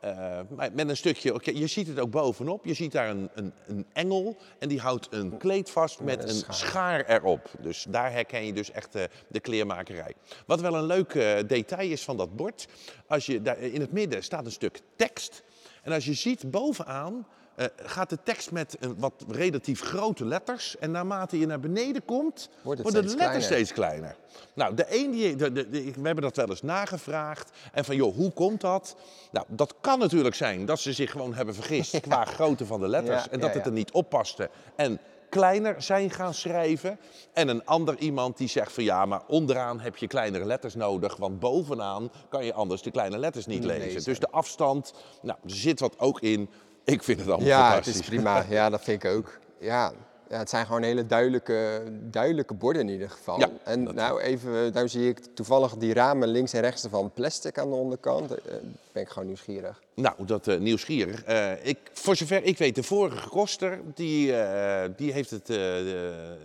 Eh, 0.00 0.40
met 0.72 0.88
een 0.88 0.96
stukje, 0.96 1.34
oké, 1.34 1.50
je 1.50 1.66
ziet 1.66 1.86
het 1.86 1.98
ook 1.98 2.10
bovenop, 2.10 2.64
je 2.64 2.74
ziet 2.74 2.92
daar 2.92 3.08
een, 3.08 3.30
een, 3.34 3.52
een 3.66 3.86
engel 3.92 4.36
en 4.58 4.68
die 4.68 4.80
houdt 4.80 5.08
een 5.10 5.36
kleed 5.36 5.70
vast 5.70 6.00
met 6.00 6.22
een 6.22 6.28
een 6.28 6.34
schaar. 6.34 6.54
schaar 6.54 7.04
erop. 7.04 7.50
Dus 7.58 7.86
daar 7.88 8.12
herken 8.12 8.46
je 8.46 8.52
dus 8.52 8.70
echt 8.70 8.94
eh, 8.94 9.04
de 9.28 9.40
kleermakerij. 9.40 10.14
Wat 10.46 10.60
wel 10.60 10.74
een 10.74 10.84
leuk 10.84 11.14
eh, 11.14 11.38
detail 11.46 11.90
is 11.90 12.04
van 12.04 12.16
dat 12.16 12.36
bord, 12.36 12.68
als 13.06 13.26
je 13.26 13.42
daar 13.42 13.58
in 13.58 13.80
het 13.80 13.92
midden 13.92 14.22
staat 14.22 14.44
een 14.44 14.52
stuk 14.52 14.80
tekst. 14.96 15.42
En 15.82 15.92
als 15.92 16.04
je 16.04 16.14
ziet 16.14 16.50
bovenaan 16.50 17.26
eh, 17.60 17.66
gaat 17.76 18.10
de 18.10 18.18
tekst 18.24 18.50
met 18.50 18.76
een 18.80 18.94
wat 18.98 19.12
relatief 19.28 19.80
grote 19.82 20.24
letters. 20.24 20.76
En 20.78 20.90
naarmate 20.90 21.38
je 21.38 21.46
naar 21.46 21.60
beneden 21.60 22.04
komt, 22.04 22.48
Wordt 22.62 22.82
worden 22.82 23.02
de 23.02 23.08
letters 23.08 23.14
kleiner. 23.28 23.42
steeds 23.42 23.72
kleiner. 23.72 24.16
Nou, 24.54 24.74
de 24.74 24.86
een 24.88 25.10
die, 25.10 25.36
de, 25.36 25.52
de- 25.52 25.70
de- 25.70 25.82
we 25.84 26.06
hebben 26.06 26.24
dat 26.24 26.36
wel 26.36 26.48
eens 26.48 26.62
nagevraagd. 26.62 27.50
En 27.72 27.84
van, 27.84 27.96
joh, 27.96 28.14
hoe 28.14 28.32
komt 28.32 28.60
dat? 28.60 28.96
Nou, 29.32 29.46
dat 29.48 29.74
kan 29.80 29.98
natuurlijk 29.98 30.34
zijn 30.34 30.64
dat 30.64 30.80
ze 30.80 30.92
zich 30.92 31.10
gewoon 31.10 31.34
hebben 31.34 31.54
vergist 31.54 32.00
qua 32.08 32.24
grootte 32.24 32.66
van 32.66 32.80
de 32.80 32.88
letters. 32.88 33.24
Ja, 33.24 33.30
en 33.30 33.40
dat 33.40 33.50
ja, 33.52 33.56
het 33.56 33.66
er 33.66 33.72
niet 33.72 33.90
oppaste. 33.92 34.50
En 34.76 34.98
kleiner 35.28 35.82
zijn 35.82 36.10
gaan 36.10 36.34
schrijven. 36.34 36.98
En 37.32 37.48
een 37.48 37.64
ander 37.66 37.98
iemand 37.98 38.36
die 38.36 38.48
zegt 38.48 38.72
van 38.72 38.84
ja, 38.84 39.04
maar 39.06 39.22
onderaan 39.26 39.80
heb 39.80 39.96
je 39.96 40.06
kleinere 40.06 40.44
letters 40.44 40.74
nodig. 40.74 41.16
Want 41.16 41.38
bovenaan 41.40 42.10
kan 42.28 42.44
je 42.44 42.52
anders 42.52 42.82
de 42.82 42.90
kleine 42.90 43.18
letters 43.18 43.46
niet 43.46 43.58
Niet 43.58 43.66
lezen. 43.68 43.84
lezen. 43.86 44.04
Dus 44.04 44.18
de 44.18 44.30
afstand, 44.30 44.94
nou, 45.22 45.38
er 45.44 45.50
zit 45.50 45.80
wat 45.80 45.98
ook 45.98 46.20
in. 46.20 46.48
Ik 46.96 47.02
vind 47.02 47.18
het 47.18 47.28
allemaal 47.28 47.46
Ja, 47.46 47.56
het 47.56 47.66
fantastisch. 47.66 48.00
is 48.00 48.06
prima. 48.06 48.44
Ja, 48.48 48.70
dat 48.70 48.82
vind 48.82 49.04
ik 49.04 49.10
ook. 49.10 49.38
Ja, 49.58 49.92
ja 50.28 50.38
het 50.38 50.50
zijn 50.50 50.66
gewoon 50.66 50.82
hele 50.82 51.06
duidelijke, 51.06 51.82
duidelijke 52.00 52.54
borden 52.54 52.82
in 52.82 52.88
ieder 52.88 53.10
geval. 53.10 53.38
Ja, 53.38 53.48
en 53.64 53.82
nou 53.82 54.20
even, 54.20 54.72
nou 54.72 54.88
zie 54.88 55.08
ik 55.08 55.20
toevallig 55.34 55.76
die 55.76 55.94
ramen 55.94 56.28
links 56.28 56.52
en 56.52 56.60
rechts 56.60 56.84
ervan 56.84 57.12
plastic 57.12 57.58
aan 57.58 57.68
de 57.70 57.76
onderkant. 57.76 58.30
Eh, 58.30 58.54
ben 58.92 59.02
ik 59.02 59.08
gewoon 59.08 59.26
nieuwsgierig. 59.26 59.82
Nou, 59.94 60.14
dat 60.24 60.46
eh, 60.46 60.58
nieuwsgierig. 60.58 61.22
Eh, 61.22 61.66
ik, 61.66 61.78
voor 61.92 62.16
zover 62.16 62.44
ik 62.44 62.58
weet, 62.58 62.74
de 62.74 62.82
vorige 62.82 63.28
koster, 63.28 63.80
die, 63.94 64.34
die 64.96 65.12
heeft 65.12 65.30
het 65.30 65.48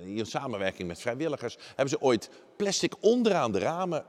in 0.05 0.25
samenwerking 0.25 0.87
met 0.87 1.01
vrijwilligers, 1.01 1.57
hebben 1.67 1.89
ze 1.89 2.01
ooit 2.01 2.29
plastic 2.55 2.93
onderaan 2.99 3.51
de 3.51 3.59
ramen 3.59 4.03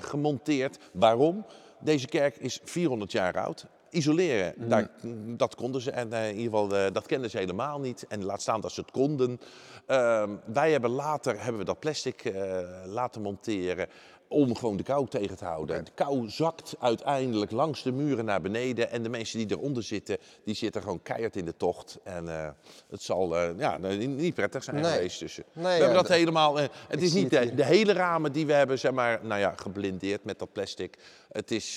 gemonteerd. 0.00 0.78
Waarom? 0.92 1.46
Deze 1.80 2.06
kerk 2.06 2.36
is 2.36 2.60
400 2.64 3.12
jaar 3.12 3.38
oud. 3.38 3.66
Isoleren, 3.92 4.54
daar, 4.68 4.90
dat 5.36 5.54
konden 5.54 5.80
ze 5.80 5.90
en 5.90 6.12
eh, 6.12 6.28
in 6.28 6.36
ieder 6.36 6.58
geval, 6.58 6.76
eh, 6.76 6.92
dat 6.92 7.06
kenden 7.06 7.30
ze 7.30 7.38
helemaal 7.38 7.80
niet. 7.80 8.06
En 8.08 8.24
laat 8.24 8.42
staan 8.42 8.60
dat 8.60 8.72
ze 8.72 8.80
het 8.80 8.90
konden. 8.90 9.40
Ehm, 9.86 10.30
wij 10.44 10.72
hebben 10.72 10.90
later 10.90 11.40
hebben 11.40 11.58
we 11.58 11.64
dat 11.64 11.78
plastic 11.78 12.24
eh, 12.24 12.58
laten 12.84 13.22
monteren 13.22 13.88
om 14.32 14.56
gewoon 14.56 14.76
de 14.76 14.82
kou 14.82 15.08
tegen 15.08 15.36
te 15.36 15.44
houden. 15.44 15.84
De 15.84 15.90
kou 15.94 16.30
zakt 16.30 16.74
uiteindelijk 16.80 17.50
langs 17.50 17.82
de 17.82 17.92
muren 17.92 18.24
naar 18.24 18.40
beneden. 18.40 18.90
En 18.90 19.02
de 19.02 19.08
mensen 19.08 19.38
die 19.38 19.56
eronder 19.58 19.82
zitten, 19.82 20.18
die 20.44 20.54
zitten 20.54 20.82
gewoon 20.82 21.02
keihard 21.02 21.36
in 21.36 21.44
de 21.44 21.56
tocht. 21.56 21.98
En 22.04 22.28
eh, 22.28 22.48
het 22.90 23.02
zal 23.02 23.36
eh, 23.36 23.58
ja, 23.58 23.78
niet 23.78 24.34
prettig 24.34 24.64
zijn 24.64 24.76
Nee. 24.76 24.92
geweest. 24.92 25.18
Dus, 25.20 25.38
eh, 25.38 25.44
Nee, 25.52 25.64
we 25.64 25.68
ja, 25.70 25.76
hebben 25.76 25.94
dat 25.94 26.08
helemaal... 26.08 26.56
het 26.88 27.02
is 27.02 27.12
niet 27.12 27.30
de, 27.30 27.64
hele 27.64 27.92
ramen 27.92 28.32
die 28.32 28.46
we 28.46 28.52
hebben, 28.52 28.78
zeg 28.78 28.92
maar, 28.92 29.20
nou 29.22 29.40
ja, 29.40 29.54
geblindeerd 29.56 30.24
met 30.24 30.38
dat 30.38 30.52
plastic. 30.52 30.98
Het 31.28 31.50
is, 31.50 31.76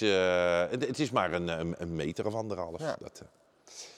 het, 0.69 0.87
het 0.87 0.99
is 0.99 1.11
maar 1.11 1.33
een, 1.33 1.47
een, 1.47 1.75
een 1.77 1.95
meter 1.95 2.25
of 2.25 2.33
anderhalf. 2.33 2.79
Ja. 2.79 2.95
Dat, 2.99 3.21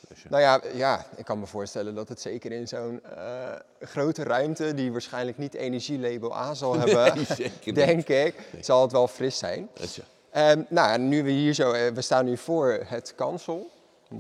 eh, 0.10 0.30
Nou 0.30 0.42
ja, 0.42 0.62
ja, 0.74 1.06
ik 1.16 1.26
kan 1.26 1.40
me 1.40 1.46
voorstellen 1.46 1.96
dat 1.96 2.10
het 2.10 2.22
zeker 2.22 2.52
in 2.52 2.68
zo'n 2.68 3.02
eh, 3.04 3.54
grote 3.82 4.24
ruimte, 4.24 4.74
die 4.74 4.92
waarschijnlijk 4.92 5.38
niet 5.38 5.54
energielabel 5.54 6.36
A 6.36 6.54
zal 6.54 6.78
hebben, 6.80 7.16
Nee, 7.16 7.26
zeker 7.26 7.52
niet. 7.64 7.76
denk 7.76 8.08
ik, 8.08 8.36
zal 8.62 8.82
het 8.82 8.92
wel 8.92 9.08
fris 9.08 9.38
zijn. 9.38 9.70
Ehm, 10.32 10.62
nou, 10.70 11.00
nu 11.00 11.24
we 11.24 11.32
hier 11.32 11.54
zo, 11.54 11.72
eh, 11.72 11.92
we 11.94 12.02
staan 12.02 12.26
nu 12.26 12.38
voor 12.38 12.80
het 12.86 13.14
kansel. 13.16 13.70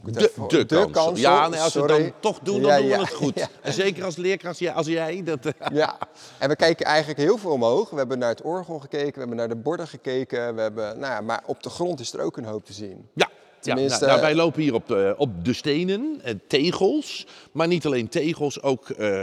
De, 0.03 0.87
kansel. 0.91 1.15
Ja, 1.15 1.47
nee, 1.47 1.59
als 1.59 1.73
we 1.73 1.79
het 1.79 1.89
dan 1.89 2.11
toch 2.19 2.39
doen, 2.39 2.61
dan 2.61 2.71
Ja, 2.71 2.77
doen 2.77 2.85
we 2.85 2.91
ja, 2.91 2.99
het 2.99 3.13
goed. 3.13 3.39
ja. 3.39 3.47
En 3.61 3.73
zeker 3.73 4.03
als 4.03 4.15
leerkracht 4.15 4.59
ja, 4.59 4.73
als 4.73 4.87
jij. 4.87 5.23
Dat, 5.23 5.45
eh, 5.45 5.51
Ja, 5.73 5.97
en 6.37 6.49
we 6.49 6.55
kijken 6.55 6.85
eigenlijk 6.85 7.19
heel 7.19 7.37
veel 7.37 7.51
omhoog. 7.51 7.89
We 7.89 7.97
hebben 7.97 8.19
naar 8.19 8.29
het 8.29 8.41
orgel 8.41 8.79
gekeken, 8.79 9.13
we 9.13 9.19
hebben 9.19 9.37
naar 9.37 9.47
de 9.49 9.55
borden 9.55 9.87
gekeken, 9.87 10.55
we 10.55 10.61
hebben, 10.61 10.99
nou 10.99 11.13
ja, 11.13 11.21
maar 11.21 11.43
op 11.45 11.63
de 11.63 11.69
grond 11.69 11.99
is 11.99 12.13
er 12.13 12.19
ook 12.19 12.37
een 12.37 12.45
hoop 12.45 12.65
te 12.65 12.73
zien. 12.73 13.09
Ja, 13.13 13.29
Tenminste- 13.59 13.99
ja 14.05 14.05
nou, 14.11 14.19
nou, 14.19 14.21
wij 14.21 14.35
lopen 14.43 14.61
hier 14.61 14.73
op 14.73 14.87
de, 14.87 15.15
op 15.17 15.45
de 15.45 15.53
stenen, 15.53 16.19
eh, 16.23 16.33
tegels. 16.47 17.27
Maar 17.51 17.67
niet 17.67 17.85
alleen 17.85 18.09
tegels, 18.09 18.61
ook 18.61 18.89
eh, 18.89 19.21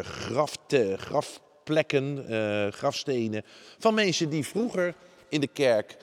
grafplekken, 1.18 2.28
eh, 2.28 2.72
grafstenen. 2.72 3.42
Van 3.78 3.94
mensen 3.94 4.28
die 4.30 4.46
vroeger 4.46 4.94
in 5.28 5.40
de 5.40 5.46
kerk 5.46 5.96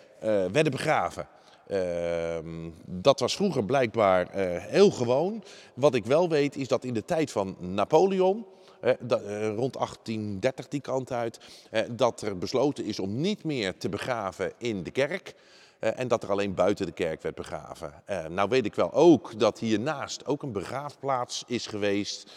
werden 0.51 0.71
begraven. 0.71 1.27
Ehm, 1.67 2.69
dat 2.85 3.19
was 3.19 3.35
vroeger 3.35 3.63
blijkbaar 3.65 4.27
heel 4.69 4.91
gewoon. 4.91 5.43
Wat 5.73 5.95
ik 5.95 6.05
wel 6.05 6.29
weet 6.29 6.55
is 6.55 6.67
dat 6.67 6.83
in 6.83 6.93
de 6.93 7.05
tijd 7.05 7.31
van 7.31 7.55
Napoleon, 7.59 8.45
eh, 8.81 8.93
da- 8.99 9.19
eh, 9.21 9.55
rond 9.55 9.77
1830 9.77 10.67
die 10.67 10.81
kant 10.81 11.11
uit, 11.11 11.39
eh, 11.71 11.81
dat 11.91 12.21
er 12.21 12.37
besloten 12.37 12.85
is 12.85 12.99
om 12.99 13.21
niet 13.21 13.43
meer 13.43 13.77
te 13.77 13.89
begraven 13.89 14.51
in 14.57 14.83
de 14.83 14.91
kerk. 14.91 15.33
Eh, 15.81 15.99
en 15.99 16.07
dat 16.07 16.23
er 16.23 16.31
alleen 16.31 16.53
buiten 16.53 16.85
de 16.85 16.91
kerk 16.91 17.21
werd 17.21 17.35
begraven. 17.35 17.93
Eh, 18.05 18.25
nou 18.25 18.49
weet 18.49 18.65
ik 18.65 18.75
wel 18.75 18.93
ook 18.93 19.39
dat 19.39 19.59
hiernaast 19.59 20.25
ook 20.25 20.43
een 20.43 20.51
begraafplaats 20.51 21.43
is 21.47 21.67
geweest. 21.67 22.31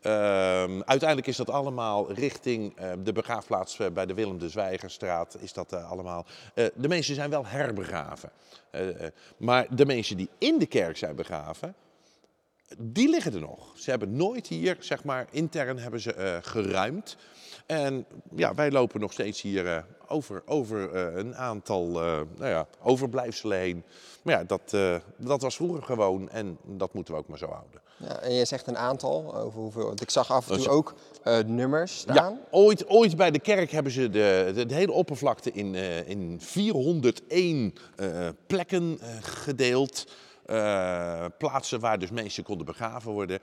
Ehm, 0.00 0.80
uiteindelijk 0.84 1.26
is 1.26 1.36
dat 1.36 1.50
allemaal 1.50 2.12
richting 2.12 2.76
eh, 2.76 2.92
de 3.02 3.12
begraafplaats 3.12 3.76
bij 3.92 4.06
de 4.06 4.14
Willem 4.14 4.38
de 4.38 4.48
Zwijgerstraat. 4.48 5.36
Is 5.40 5.52
dat 5.52 5.72
allemaal. 5.72 6.26
De 6.54 6.88
mensen 6.88 7.14
zijn 7.14 7.30
wel 7.30 7.46
herbegraven. 7.46 8.30
Maar 9.36 9.66
de 9.76 9.86
mensen 9.86 10.16
die 10.16 10.28
in 10.38 10.58
de 10.58 10.66
kerk 10.66 10.96
zijn 10.96 11.16
begraven, 11.16 11.74
die 12.78 13.08
liggen 13.08 13.34
er 13.34 13.40
nog. 13.40 13.72
Ze 13.74 13.90
hebben 13.90 14.16
nooit 14.16 14.46
hier, 14.46 14.76
zeg 14.78 15.04
maar, 15.04 15.26
intern 15.30 15.78
hebben 15.78 16.00
ze 16.00 16.38
geruimd. 16.42 17.16
En 17.70 18.06
ja, 18.36 18.54
wij 18.54 18.70
lopen 18.70 19.00
nog 19.00 19.12
steeds 19.12 19.42
hier 19.42 19.66
eh, 19.66 19.82
over, 20.08 20.42
over 20.46 20.94
eh, 20.94 21.16
een 21.16 21.36
aantal 21.36 21.86
eh, 21.86 22.20
nou 22.36 22.50
ja, 22.50 22.66
overblijfselen 22.82 23.58
heen. 23.58 23.84
Maar 24.22 24.34
ja, 24.34 24.44
dat, 24.44 24.76
dat 25.16 25.42
was 25.42 25.56
vroeger 25.56 25.82
gewoon 25.82 26.30
en 26.30 26.58
dat 26.64 26.94
moeten 26.94 27.14
we 27.14 27.20
ook 27.20 27.28
maar 27.28 27.38
zo 27.38 27.46
houden. 27.46 27.80
Ja, 27.96 28.20
en 28.20 28.34
je 28.34 28.44
zegt 28.44 28.66
een 28.66 28.76
aantal, 28.76 29.36
over 29.36 29.60
hoeveel. 29.60 29.86
want 29.86 30.00
Ik 30.00 30.10
zag 30.10 30.30
af 30.30 30.50
en 30.50 30.58
toe 30.58 30.68
ook 30.68 30.94
nummers 31.46 31.98
staan. 31.98 32.14
Ja, 32.14 32.38
ooit, 32.50 32.88
ooit 32.88 33.16
bij 33.16 33.30
de 33.30 33.38
kerk 33.38 33.70
hebben 33.70 33.92
ze 33.92 34.10
de, 34.10 34.52
de, 34.54 34.66
de 34.66 34.74
hele 34.74 34.92
oppervlakte 34.92 35.52
in, 35.52 35.74
in 36.06 36.40
401 36.40 37.74
eh, 37.96 38.28
plekken 38.46 38.98
gedeeld. 39.20 40.06
Plaatsen 41.38 41.80
waar 41.80 41.98
dus 41.98 42.10
mensen 42.10 42.44
konden 42.44 42.66
begraven 42.66 43.12
worden. 43.12 43.38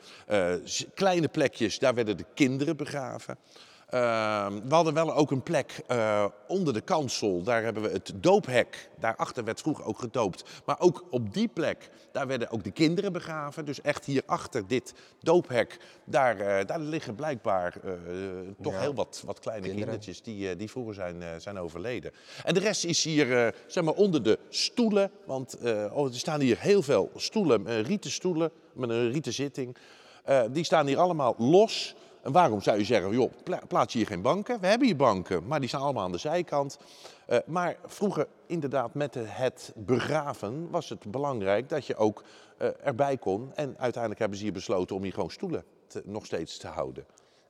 Kleine 0.94 1.28
plekjes, 1.28 1.80
daar 1.80 1.94
werden 1.94 2.18
de 2.18 2.26
kinderen 2.34 2.78
begraven. 2.78 3.38
Ehm, 3.88 4.54
we 4.68 4.74
hadden 4.76 4.94
wel 4.94 5.14
ook 5.16 5.32
een 5.32 5.44
plek 5.44 5.80
eh, 5.88 6.26
onder 6.48 6.74
de 6.74 6.82
kansel. 6.82 7.44
Daar 7.44 7.64
hebben 7.64 7.84
we 7.84 7.90
het 7.90 8.12
doophek. 8.16 8.90
Daarachter 9.00 9.44
werd 9.44 9.62
vroeger 9.62 9.86
ook 9.86 10.00
gedoopt. 10.00 10.44
Maar 10.66 10.80
ook 10.80 11.06
op 11.10 11.34
die 11.34 11.48
plek, 11.48 11.90
daar 12.12 12.28
werden 12.28 12.50
ook 12.52 12.64
de 12.64 12.72
kinderen 12.72 13.14
begraven. 13.14 13.66
Dus 13.66 13.82
echt 13.82 14.06
hierachter 14.06 14.68
dit 14.68 14.94
doophek, 15.22 15.80
daar, 16.06 16.40
eh, 16.40 16.66
daar 16.66 16.80
liggen 16.80 17.16
blijkbaar 17.16 17.76
eh, 17.84 17.92
toch 18.62 18.74
Ja. 18.74 18.80
heel 18.80 18.94
wat, 18.94 19.24
wat 19.26 19.40
kleine 19.40 19.64
Kinderen. 19.66 19.88
kindertjes 19.90 20.22
die, 20.22 20.56
die 20.56 20.70
vroeger 20.70 20.94
zijn, 20.94 21.42
zijn 21.42 21.60
overleden. 21.60 22.12
En 22.44 22.54
de 22.54 22.60
rest 22.60 22.86
is 22.86 23.04
hier, 23.04 23.54
zeg 23.68 23.84
maar, 23.84 23.94
onder 23.94 24.24
de 24.24 24.40
stoelen. 24.50 25.12
Want 25.26 25.58
oh, 25.92 26.06
er 26.08 26.14
staan 26.16 26.40
hier 26.40 26.60
heel 26.60 26.82
veel 26.82 27.12
stoelen, 27.16 27.82
rieten 27.84 28.12
stoelen 28.12 28.52
met 28.74 28.90
een 28.90 29.12
rieten 29.12 29.34
zitting. 29.34 29.78
Die 30.52 30.64
staan 30.64 30.88
hier 30.88 30.98
allemaal 31.00 31.36
los. 31.38 31.96
En 32.28 32.34
waarom 32.34 32.62
zou 32.62 32.78
je 32.78 32.84
zeggen, 32.84 33.12
joh, 33.12 33.32
pla- 33.44 33.62
plaats 33.68 33.94
je 33.94 34.00
hier 34.00 34.08
geen 34.08 34.22
banken? 34.22 34.60
We 34.60 34.68
hebben 34.68 34.88
hier 34.88 34.96
banken, 34.96 35.48
maar 35.48 35.60
die 35.60 35.70
staan 35.70 35.82
allemaal 35.82 36.04
aan 36.04 36.12
de 36.12 36.18
zijkant. 36.18 36.78
Eh, 37.26 37.38
maar 37.46 37.76
vroeger, 37.86 38.28
inderdaad, 38.48 38.94
met 38.94 39.16
het 39.20 39.72
begraven 39.76 40.68
was 40.70 40.90
het 40.90 41.12
belangrijk 41.12 41.70
dat 41.70 41.86
je 41.86 41.96
ook 41.96 42.24
eh, 42.58 42.68
erbij 42.84 43.18
kon. 43.18 43.52
En 43.56 43.76
uiteindelijk 43.78 44.20
hebben 44.20 44.38
ze 44.38 44.44
hier 44.44 44.54
besloten 44.54 44.96
om 44.96 45.04
hier 45.04 45.14
gewoon 45.14 45.32
stoelen 45.32 45.64
te- 45.88 46.02
nog 46.06 46.26
steeds 46.26 46.58
te 46.58 46.68
houden. 46.68 47.06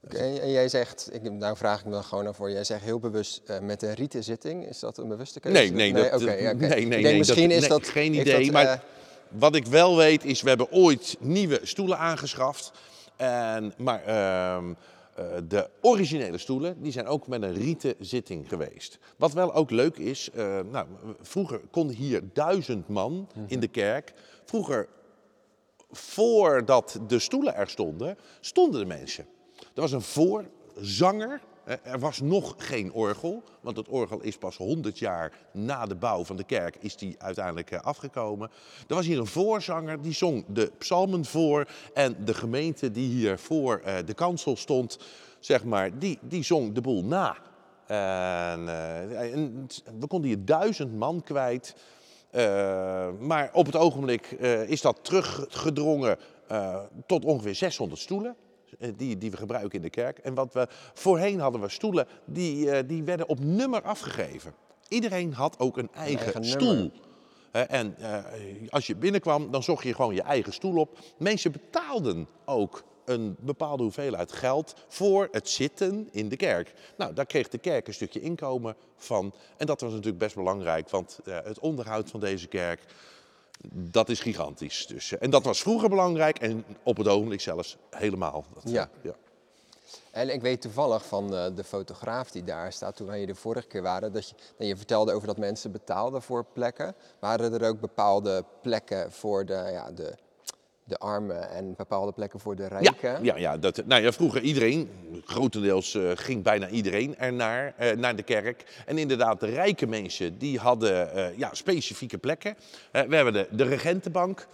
Oké, 0.06 0.18
en 0.18 0.52
jij 0.52 0.70
zegt, 0.70 1.10
ik, 1.14 1.32
nou 1.32 1.58
vraag 1.58 1.80
ik 1.80 1.86
me 1.86 1.92
dan 1.92 2.04
gewoon 2.04 2.36
voor, 2.36 2.52
jij 2.52 2.64
zegt 2.64 2.84
heel 2.84 3.00
bewust 3.00 3.42
eh, 3.46 3.60
met 3.60 3.84
een 3.84 3.94
rieten 3.94 4.24
zitting. 4.24 4.68
Is 4.68 4.80
dat 4.80 4.98
een 4.98 5.08
bewuste 5.08 5.40
keuze? 5.40 5.58
Nee, 5.58 5.72
nee, 5.72 5.94
dat- 5.94 6.22
oké. 6.22 6.26
nee, 6.26 6.54
nee, 6.54 6.80
Ik 6.80 6.90
denk 6.90 7.04
nee, 7.04 7.18
misschien 7.18 7.50
dat- 7.50 7.58
is 7.58 7.68
nee, 7.68 7.70
dat... 7.80 7.88
geen 7.88 8.14
idee. 8.14 8.44
dat, 8.44 8.52
maar 8.54 8.84
wat 9.30 9.56
ik 9.56 9.66
wel 9.66 9.98
weet 9.98 10.26
is, 10.26 10.42
we 10.42 10.50
hebben 10.50 10.72
ooit 10.72 11.16
nieuwe 11.20 11.60
stoelen 11.64 11.98
aangeschaft. 11.98 12.72
En, 13.18 13.74
maar 13.78 14.04
ehm, 14.04 14.74
eh, 15.18 15.26
de 15.48 15.70
originele 15.82 16.38
stoelen, 16.38 16.82
die 16.82 16.92
zijn 16.92 17.08
ook 17.08 17.28
met 17.28 17.42
een 17.42 17.54
rieten 17.54 17.96
zitting 18.00 18.50
geweest. 18.50 19.00
Wat 19.16 19.34
wel 19.34 19.54
ook 19.54 19.72
leuk 19.72 19.98
is, 19.98 20.30
eh, 20.32 20.60
nou, 20.72 20.88
vroeger 21.22 21.60
konden 21.72 21.96
hier 21.96 22.22
duizend 22.34 22.88
man 22.88 23.30
in 23.48 23.60
de 23.60 23.68
kerk. 23.68 24.14
Vroeger, 24.46 24.88
voordat 25.92 27.00
de 27.08 27.20
stoelen 27.20 27.56
er 27.56 27.70
stonden, 27.70 28.18
stonden 28.40 28.80
de 28.80 28.86
mensen. 28.86 29.26
Er 29.56 29.82
was 29.82 29.92
een 29.92 30.02
voorzanger. 30.02 31.42
Eh, 31.68 31.76
Er 31.84 32.00
was 32.00 32.22
nog 32.22 32.56
geen 32.58 32.94
orgel, 32.94 33.44
want 33.62 33.78
het 33.78 33.88
orgel 33.88 34.22
is 34.22 34.38
pas 34.38 34.58
100 34.58 35.00
jaar 35.00 35.34
na 35.52 35.86
de 35.86 35.96
bouw 35.96 36.26
van 36.26 36.36
de 36.36 36.44
kerk 36.44 36.78
is 36.80 36.96
die 36.96 37.16
uiteindelijk 37.18 37.72
eh, 37.72 37.80
afgekomen. 37.80 38.50
Er 38.88 38.96
was 38.96 39.06
hier 39.06 39.20
een 39.20 39.28
voorzanger, 39.28 40.02
die 40.02 40.14
zong 40.14 40.46
de 40.48 40.72
psalmen 40.78 41.26
voor. 41.26 41.68
En 41.94 42.18
de 42.26 42.34
gemeente 42.34 42.92
die 42.92 43.10
hier 43.10 43.40
voor 43.40 43.82
eh, 43.84 43.96
de 44.06 44.14
kansel 44.14 44.56
stond, 44.56 45.00
zeg 45.40 45.64
maar, 45.64 46.00
die, 46.00 46.20
die 46.22 46.44
zong 46.44 46.74
de 46.74 46.82
boel 46.82 47.04
na. 47.04 47.38
En, 47.88 48.66
we 50.00 50.08
konden 50.08 50.30
hier 50.30 50.46
duizend 50.46 50.96
man 50.96 51.24
kwijt. 51.24 51.76
Maar 53.20 53.50
op 53.54 53.66
het 53.66 53.76
ogenblik 53.76 54.26
is 54.68 54.82
dat 54.82 55.00
teruggedrongen 55.02 56.18
tot 57.06 57.26
ongeveer 57.26 57.56
600 57.56 58.02
stoelen. 58.02 58.36
Eh, 58.80 58.90
Die, 58.96 59.18
die 59.18 59.32
we 59.32 59.38
gebruiken 59.38 59.76
in 59.76 59.82
de 59.82 59.90
kerk. 59.90 60.18
En 60.18 60.34
wat 60.34 60.54
we 60.54 60.68
voorheen 60.94 61.40
hadden 61.40 61.62
we 61.62 61.70
stoelen, 61.70 62.08
die, 62.26 62.72
eh, 62.72 62.88
die 62.88 63.04
werden 63.04 63.30
op 63.30 63.40
nummer 63.40 63.82
afgegeven. 63.82 64.54
Iedereen 64.88 65.34
had 65.34 65.60
ook 65.60 65.78
een 65.78 65.90
eigen, 65.94 66.24
eigen 66.24 66.46
stoel. 66.46 66.74
nummer. 66.74 66.92
En 67.52 67.98
eh, 67.98 68.24
als 68.70 68.88
je 68.88 68.96
binnenkwam, 68.96 69.52
dan 69.52 69.64
zocht 69.64 69.84
je 69.84 69.94
gewoon 69.94 70.16
je 70.16 70.22
eigen 70.22 70.54
stoel 70.54 70.76
op. 70.76 71.00
Mensen 71.18 71.52
betaalden 71.52 72.28
ook 72.46 72.84
een 73.06 73.36
bepaalde 73.40 73.84
hoeveelheid 73.84 74.32
geld 74.32 74.76
voor 74.88 75.28
het 75.32 75.50
zitten 75.50 76.08
in 76.12 76.30
de 76.30 76.36
kerk. 76.36 76.74
Nou, 76.98 77.14
daar 77.14 77.26
kreeg 77.26 77.48
de 77.48 77.58
kerk 77.58 77.88
een 77.88 77.94
stukje 77.94 78.20
inkomen 78.20 78.76
van. 78.96 79.34
En 79.58 79.66
dat 79.66 79.82
was 79.82 79.92
natuurlijk 79.92 80.18
best 80.18 80.36
belangrijk, 80.36 80.90
want 80.90 81.20
het 81.24 81.60
onderhoud 81.60 82.10
van 82.10 82.20
deze 82.20 82.48
kerk, 82.48 82.82
dat 83.72 84.10
is 84.10 84.20
gigantisch. 84.20 84.88
Dus, 84.88 85.18
en 85.18 85.30
dat 85.30 85.44
was 85.44 85.62
vroeger 85.62 85.90
belangrijk 85.90 86.40
en 86.40 86.66
op 86.84 86.98
het 86.98 87.08
ogenblik 87.08 87.42
zelfs 87.42 87.78
helemaal. 87.90 88.46
Dat, 88.54 88.64
Ja. 88.66 88.90
ja. 89.02 89.16
En 90.12 90.34
ik 90.34 90.42
weet 90.42 90.62
toevallig 90.62 91.06
van 91.06 91.36
eh, 91.36 91.46
de 91.56 91.64
fotograaf 91.64 92.32
die 92.32 92.44
daar 92.44 92.74
staat, 92.74 92.96
toen 92.96 93.08
wij 93.08 93.18
hier 93.18 93.28
de 93.28 93.36
vorige 93.36 93.68
keer 93.68 93.82
waren, 93.82 94.14
dat 94.14 94.30
je, 94.30 94.36
dat 94.58 94.68
je 94.68 94.78
vertelde 94.78 95.14
over 95.14 95.28
dat 95.28 95.38
mensen 95.38 95.72
betaalden 95.72 96.22
voor 96.22 96.46
plekken. 96.54 96.96
Waren 97.20 97.54
er 97.54 97.68
ook 97.68 97.80
bepaalde 97.80 98.44
plekken 98.62 99.12
voor 99.12 99.46
de, 99.46 99.70
ja, 99.72 99.92
de, 99.92 100.16
de 100.88 100.98
armen 100.98 101.50
en 101.50 101.74
bepaalde 101.78 102.12
plekken 102.12 102.40
voor 102.40 102.56
de 102.56 102.68
rijken? 102.68 103.24
ja, 103.24 103.38
ja, 103.38 103.58
dat, 103.58 103.86
nou 103.86 104.02
ja, 104.02 104.12
vroeger 104.12 104.42
iedereen, 104.42 104.90
grotendeels 105.26 105.96
eh, 105.96 106.12
ging 106.16 106.44
bijna 106.44 106.70
iedereen 106.70 107.18
ernaar, 107.18 107.74
eh, 107.78 107.98
naar 107.98 108.16
de 108.16 108.24
kerk. 108.24 108.84
En 108.86 108.98
inderdaad, 108.98 109.40
de 109.40 109.46
rijke 109.46 109.88
mensen, 109.88 110.38
die 110.38 110.60
hadden 110.60 111.14
eh, 111.14 111.38
ja, 111.38 111.50
specifieke 111.54 112.18
plekken. 112.18 112.56
We 112.92 113.16
hebben 113.16 113.34
de, 113.34 113.48
de 113.52 113.64
regentenbank. 113.64 114.48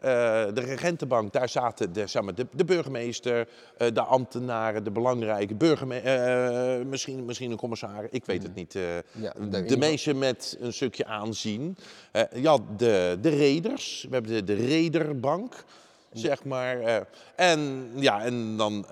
Eh, 0.00 0.10
de 0.54 0.60
regentenbank, 0.60 1.32
daar 1.32 1.48
zaten 1.48 1.92
de, 1.92 2.06
zeg 2.06 2.22
maar, 2.22 2.34
de, 2.34 2.46
de 2.52 2.64
burgemeester, 2.64 3.48
eh, 3.76 3.88
de 3.94 4.00
ambtenaren, 4.02 4.84
de 4.84 4.90
belangrijke 4.90 5.54
burgemeester, 5.54 6.86
misschien, 6.86 7.24
misschien 7.24 7.50
een 7.50 7.56
commissaris, 7.56 8.10
ik 8.10 8.24
weet 8.24 8.42
het 8.42 8.54
niet. 8.54 8.74
eh, 8.74 8.82
Ja, 9.12 9.32
de- 9.50 9.76
mensen 9.76 10.18
met 10.18 10.56
een 10.60 10.72
stukje 10.72 11.04
aanzien. 11.04 11.76
Eh 12.12 12.22
ja, 12.34 12.58
de, 12.76 13.18
de 13.20 13.28
reders, 13.28 14.06
we 14.08 14.14
hebben 14.14 14.32
de, 14.32 14.44
de 14.44 14.66
rederbank, 14.66 15.64
zeg 16.12 16.44
maar. 16.44 16.80
eh, 16.80 16.96
en, 17.36 17.90
ja, 17.94 18.22
en 18.24 18.56
dan 18.56 18.84
eh, 18.84 18.90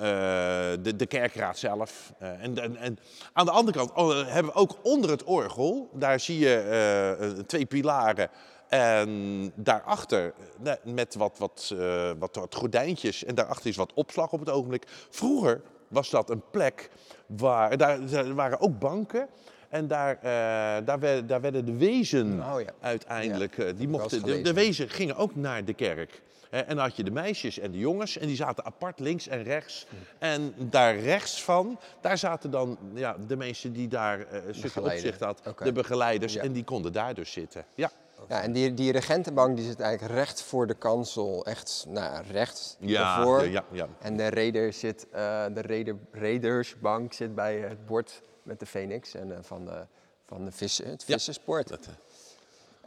de, 0.82 0.96
de 0.96 1.06
kerkraad 1.06 1.58
zelf. 1.58 2.12
Eh, 2.18 2.28
en, 2.42 2.58
en, 2.58 2.76
en 2.76 2.98
aan 3.32 3.44
de 3.46 3.52
andere 3.52 3.78
kant 3.78 3.92
oh, 3.94 4.26
hebben 4.26 4.52
we 4.52 4.58
ook 4.58 4.76
onder 4.82 5.10
het 5.10 5.24
orgel, 5.24 5.88
daar 5.92 6.20
zie 6.20 6.38
je 6.38 6.54
eh, 6.56 7.10
eh, 7.10 7.38
twee 7.46 7.66
pilaren. 7.66 8.28
En 8.68 9.52
daarachter, 9.54 10.32
eh, 10.64 10.72
met 10.82 11.14
wat, 11.14 11.38
wat, 11.38 11.74
eh, 11.78 12.10
wat, 12.18 12.36
wat 12.36 12.54
gordijntjes, 12.54 13.24
en 13.24 13.34
daarachter 13.34 13.70
is 13.70 13.76
wat 13.76 13.92
opslag 13.94 14.32
op 14.32 14.40
het 14.40 14.50
ogenblik. 14.50 14.84
Vroeger 15.10 15.60
was 15.88 16.10
dat 16.10 16.30
een 16.30 16.42
plek 16.50 16.90
waar, 17.26 17.76
daar, 17.76 18.06
daar 18.06 18.34
waren 18.34 18.60
ook 18.60 18.78
banken. 18.78 19.28
En 19.68 19.86
daar, 19.86 20.16
eh, 20.16 20.86
daar, 20.86 20.98
werden, 20.98 21.26
daar 21.26 21.40
werden 21.40 21.64
de 21.64 21.76
wezen 21.76 22.42
Oh 22.52 22.60
ja. 22.60 22.72
uiteindelijk, 22.80 23.78
die 23.78 23.88
mochten, 23.88 24.42
de, 24.44 24.52
wezen 24.52 24.88
gingen 24.88 25.16
ook 25.16 25.34
naar 25.34 25.64
de 25.64 25.74
kerk. 25.74 26.22
En 26.50 26.64
dan 26.66 26.78
had 26.78 26.96
je 26.96 27.04
de 27.04 27.10
meisjes 27.10 27.58
en 27.58 27.70
de 27.70 27.78
jongens 27.78 28.18
en 28.18 28.26
die 28.26 28.36
zaten 28.36 28.64
apart 28.64 29.00
links 29.00 29.28
en 29.28 29.42
rechts. 29.42 29.86
En 30.18 30.54
daar 30.56 30.98
rechts 30.98 31.42
van, 31.42 31.78
daar 32.00 32.18
zaten 32.18 32.50
dan 32.50 32.78
ja, 32.94 33.16
de 33.26 33.36
mensen 33.36 33.72
die 33.72 33.88
daar 33.88 34.20
eh, 34.20 34.46
een 34.46 34.54
stukje 34.54 34.82
opzicht 34.82 35.20
had, 35.20 35.42
de 35.58 35.72
begeleiders. 35.72 36.32
Ja. 36.32 36.42
En 36.42 36.52
die 36.52 36.64
konden 36.64 36.92
daar 36.92 37.14
dus 37.14 37.32
zitten. 37.32 37.64
Ja, 37.74 37.90
Ja, 38.28 38.42
en 38.42 38.52
die, 38.52 38.74
die 38.74 38.92
regentenbank 38.92 39.56
die 39.56 39.64
zit 39.66 39.80
eigenlijk 39.80 40.14
recht 40.14 40.42
voor 40.42 40.66
de 40.66 40.74
kansel, 40.74 41.44
echt 41.46 41.84
nou, 41.88 42.12
ja, 42.12 42.20
recht 42.30 42.76
ja, 42.80 43.18
ervoor. 43.18 43.48
ja, 43.48 43.64
ja. 43.72 43.88
En 43.98 44.16
de, 44.16 44.26
reder 44.26 44.72
zit, 44.72 45.06
eh, 45.10 45.44
de 45.54 45.60
reder, 45.60 45.96
redersbank 46.12 47.12
zit 47.12 47.34
bij 47.34 47.58
het 47.58 47.86
bord 47.86 48.22
met 48.42 48.60
de 48.60 48.66
Phoenix 48.66 49.14
en 49.14 49.32
eh, 49.32 49.38
van, 49.42 49.64
de, 49.64 49.86
van 50.26 50.44
de 50.44 50.50
vissen, 50.52 50.88
het 50.90 51.04
Ja. 51.06 51.14
vissensport. 51.14 51.68
Dat, 51.68 51.80
eh, 51.80 51.86
Ja, 51.86 51.92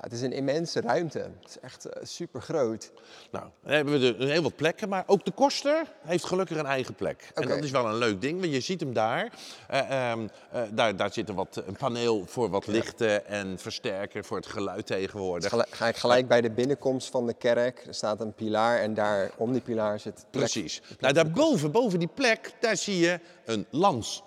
het 0.01 0.11
is 0.11 0.21
een 0.21 0.31
immense 0.31 0.81
ruimte. 0.81 1.19
Het 1.19 1.49
is 1.49 1.59
echt 1.59 1.87
super 2.01 2.41
groot. 2.41 2.91
Nou, 3.31 3.45
dan 3.63 3.73
hebben 3.73 3.99
we 3.99 4.15
er 4.19 4.27
heel 4.27 4.41
wat 4.41 4.55
plekken, 4.55 4.89
maar 4.89 5.03
ook 5.07 5.25
de 5.25 5.31
koster 5.31 5.87
heeft 6.01 6.23
gelukkig 6.23 6.57
een 6.57 6.65
eigen 6.65 6.93
plek. 6.93 7.31
En 7.33 7.47
dat 7.47 7.63
is 7.63 7.71
wel 7.71 7.85
een 7.85 7.97
leuk 7.97 8.21
ding, 8.21 8.39
want 8.39 8.51
je 8.51 8.59
ziet 8.59 8.79
hem 8.79 8.93
daar. 8.93 9.33
Eh, 9.67 10.09
ehm, 10.11 10.27
eh, 10.51 10.61
daar, 10.71 10.95
daar 10.95 11.13
zit 11.13 11.29
een, 11.29 11.35
wat, 11.35 11.63
een 11.65 11.75
paneel 11.75 12.25
voor 12.25 12.49
wat 12.49 12.67
lichten 12.67 13.25
en 13.25 13.59
versterker 13.59 14.25
voor 14.25 14.37
het 14.37 14.47
geluid 14.47 14.85
tegenwoordig. 14.85 15.65
Ga 15.69 15.87
ik 15.87 15.95
gelijk 15.95 16.27
bij 16.27 16.41
de 16.41 16.51
binnenkomst 16.51 17.09
van 17.09 17.27
de 17.27 17.33
kerk. 17.33 17.83
Er 17.87 17.93
staat 17.93 18.21
een 18.21 18.33
pilaar 18.33 18.79
en 18.79 18.93
daar 18.93 19.31
om 19.37 19.51
die 19.51 19.61
pilaar 19.61 19.99
zit 19.99 20.13
plek. 20.13 20.43
Precies. 20.43 20.81
Nou, 20.99 21.13
daarboven, 21.13 21.71
boven 21.71 21.99
die 21.99 22.11
plek, 22.13 22.53
daar 22.59 22.77
zie 22.77 22.99
je 22.99 23.19
een 23.45 23.65
lans. 23.69 24.23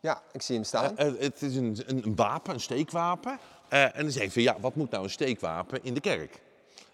Ja, 0.00 0.22
ik 0.32 0.42
zie 0.42 0.54
hem 0.54 0.64
staan. 0.64 0.96
Eh, 0.96 1.12
het 1.18 1.42
is 1.42 1.56
een, 1.56 1.78
een, 1.86 2.02
een 2.04 2.16
wapen, 2.16 2.54
een 2.54 2.60
steekwapen. 2.60 3.38
Eh, 3.72 3.82
en 3.82 4.02
dan 4.02 4.10
zeg 4.10 4.22
je 4.22 4.30
van, 4.30 4.42
ja, 4.42 4.56
wat 4.60 4.74
moet 4.74 4.90
nou 4.90 5.04
een 5.04 5.10
steekwapen 5.10 5.78
in 5.82 5.94
de 5.94 6.00
kerk? 6.00 6.40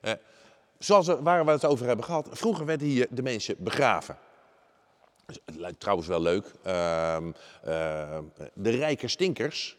Eh, 0.00 0.12
zoals 0.78 1.06
we, 1.06 1.22
waar 1.22 1.44
we 1.44 1.50
het 1.50 1.64
over 1.64 1.86
hebben 1.86 2.04
gehad, 2.04 2.28
vroeger 2.30 2.66
werden 2.66 2.86
hier 2.86 3.06
de 3.10 3.22
mensen 3.22 3.54
begraven. 3.58 4.18
Dus 5.26 5.38
Het 5.44 5.56
lijkt 5.56 5.80
trouwens 5.80 6.08
wel 6.08 6.20
leuk. 6.20 6.52
Ehm, 6.62 7.32
ehm, 7.64 8.22
de 8.54 8.70
rijke 8.70 9.08
stinkers, 9.08 9.76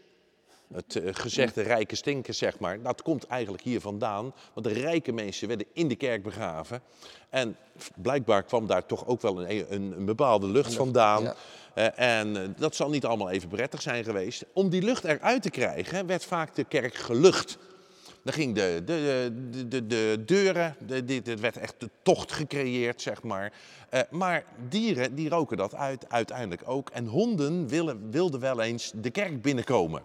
het 0.73 0.95
eh, 0.95 1.13
gezegde 1.13 1.61
rijke 1.61 1.95
stinkers, 1.95 2.37
zeg 2.37 2.59
maar, 2.59 2.81
dat 2.81 3.01
komt 3.01 3.27
eigenlijk 3.27 3.63
hier 3.63 3.81
vandaan. 3.81 4.33
Want 4.53 4.65
de 4.65 4.73
rijke 4.73 5.11
mensen 5.11 5.47
werden 5.47 5.67
in 5.73 5.87
de 5.87 5.95
kerk 5.95 6.23
begraven. 6.23 6.81
En 7.29 7.57
blijkbaar 7.95 8.43
kwam 8.43 8.67
daar 8.67 8.85
toch 8.85 9.07
ook 9.07 9.21
wel 9.21 9.41
een, 9.49 9.73
een, 9.73 9.93
een 9.97 10.05
bepaalde 10.05 10.47
lucht 10.47 10.73
vandaan. 10.73 11.23
ja. 11.23 11.35
Eh, 11.79 12.19
en 12.19 12.37
eh, 12.37 12.49
dat 12.57 12.75
zal 12.75 12.89
niet 12.89 13.05
allemaal 13.05 13.29
even 13.29 13.49
prettig 13.49 13.81
zijn 13.81 14.03
geweest. 14.03 14.45
Om 14.53 14.69
die 14.69 14.81
lucht 14.81 15.03
eruit 15.03 15.41
te 15.41 15.49
krijgen, 15.49 16.05
werd 16.05 16.25
vaak 16.25 16.55
de 16.55 16.63
kerk 16.63 16.93
gelucht. 16.93 17.57
Dan 18.23 18.33
ging 18.33 18.55
de, 18.55 18.81
de, 18.85 19.31
de, 19.51 19.67
de, 19.67 19.87
de 19.87 20.23
deuren, 20.25 20.75
de, 20.87 21.05
dit 21.05 21.39
werd 21.39 21.57
echt 21.57 21.75
de 21.77 21.89
tocht 22.01 22.31
gecreëerd, 22.31 23.01
zeg 23.01 23.23
maar. 23.23 23.53
Eh, 23.89 23.99
maar 24.09 24.43
dieren, 24.69 25.15
die 25.15 25.29
roken 25.29 25.57
dat 25.57 25.75
uit, 25.75 26.09
uiteindelijk 26.09 26.61
ook. 26.65 26.89
En 26.89 27.05
honden 27.05 27.67
willen, 27.67 28.11
wilden 28.11 28.39
wel 28.39 28.61
eens 28.61 28.91
de 28.95 29.09
kerk 29.09 29.41
binnenkomen. 29.41 30.01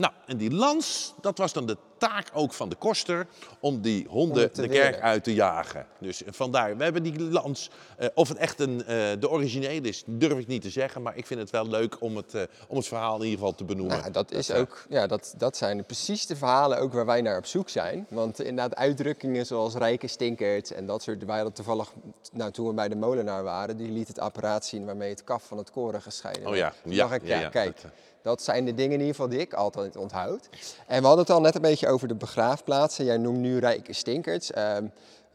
Nou, 0.00 0.12
en 0.26 0.36
die 0.36 0.50
lans, 0.54 1.14
dat 1.20 1.38
was 1.38 1.52
dan 1.52 1.66
de 1.66 1.76
taak 1.98 2.30
ook 2.32 2.52
van 2.52 2.68
de 2.68 2.76
koster 2.76 3.26
om 3.60 3.80
die 3.80 4.06
honden 4.08 4.50
de 4.54 4.68
kerk 4.68 5.00
uit 5.00 5.24
te 5.24 5.34
jagen. 5.34 5.86
Dus 5.98 6.22
vandaar, 6.26 6.76
we 6.76 6.82
hebben 6.82 7.02
die 7.02 7.20
lans. 7.22 7.70
eh, 7.96 8.08
of 8.14 8.28
het 8.28 8.38
echt 8.38 8.60
een, 8.60 8.84
eh, 8.84 8.86
de 9.18 9.28
originele 9.30 9.88
is, 9.88 10.02
durf 10.06 10.38
ik 10.38 10.46
niet 10.46 10.62
te 10.62 10.70
zeggen. 10.70 11.02
Maar 11.02 11.16
ik 11.16 11.26
vind 11.26 11.40
het 11.40 11.50
wel 11.50 11.66
leuk 11.68 11.96
om 12.00 12.16
het, 12.16 12.34
eh, 12.34 12.42
om 12.68 12.76
het 12.76 12.86
verhaal 12.86 13.16
in 13.16 13.22
ieder 13.22 13.38
geval 13.38 13.54
te 13.54 13.64
benoemen. 13.64 13.98
Nou, 13.98 14.10
dat 14.10 14.30
is 14.32 14.50
ook, 14.52 14.84
ja, 14.88 15.06
dat, 15.06 15.34
dat 15.36 15.56
zijn 15.56 15.84
precies 15.84 16.26
de 16.26 16.36
verhalen 16.36 16.78
ook 16.78 16.92
waar 16.92 17.06
wij 17.06 17.20
naar 17.22 17.36
op 17.36 17.46
zoek 17.46 17.68
zijn. 17.68 18.06
Want 18.10 18.38
inderdaad, 18.40 18.74
uitdrukkingen 18.76 19.46
zoals 19.46 19.74
rijke 19.74 20.06
stinkert 20.06 20.70
en 20.70 20.86
dat 20.86 21.02
soort, 21.02 21.24
wij 21.24 21.34
hadden 21.36 21.54
toevallig, 21.54 21.92
nou, 22.32 22.50
toen 22.50 22.66
we 22.66 22.72
bij 22.74 22.88
de 22.88 22.96
molenaar 22.96 23.42
waren, 23.42 23.76
die 23.76 23.90
liet 23.90 24.08
het 24.08 24.18
apparaat 24.18 24.64
zien 24.64 24.84
waarmee 24.84 25.10
het 25.10 25.24
kaf 25.24 25.44
van 25.44 25.58
het 25.58 25.70
koren 25.70 26.02
gescheiden 26.02 26.46
Oh 26.46 26.50
werd. 26.52 26.60
ja, 26.60 26.72
Toen 26.82 26.92
ja, 26.92 27.08
ja, 27.10 27.18
ja, 27.22 27.40
ja, 27.40 27.48
kijk, 27.48 27.82
dat. 27.82 27.90
Dat 28.22 28.42
zijn 28.42 28.64
de 28.64 28.74
dingen 28.74 28.92
in 28.92 28.98
ieder 29.00 29.14
geval 29.14 29.28
die 29.28 29.38
ik 29.38 29.54
altijd 29.54 29.96
onthoud. 29.96 30.48
En 30.86 31.00
we 31.00 31.06
hadden 31.06 31.24
het 31.24 31.34
al 31.34 31.40
net 31.40 31.54
een 31.54 31.60
beetje 31.60 31.88
over 31.88 32.08
de 32.08 32.14
begraafplaatsen. 32.14 33.04
Jij 33.04 33.16
noemt 33.16 33.38
nu 33.38 33.58
rijke 33.58 33.92
stinkerts. 33.92 34.50
Ehm, 34.50 34.86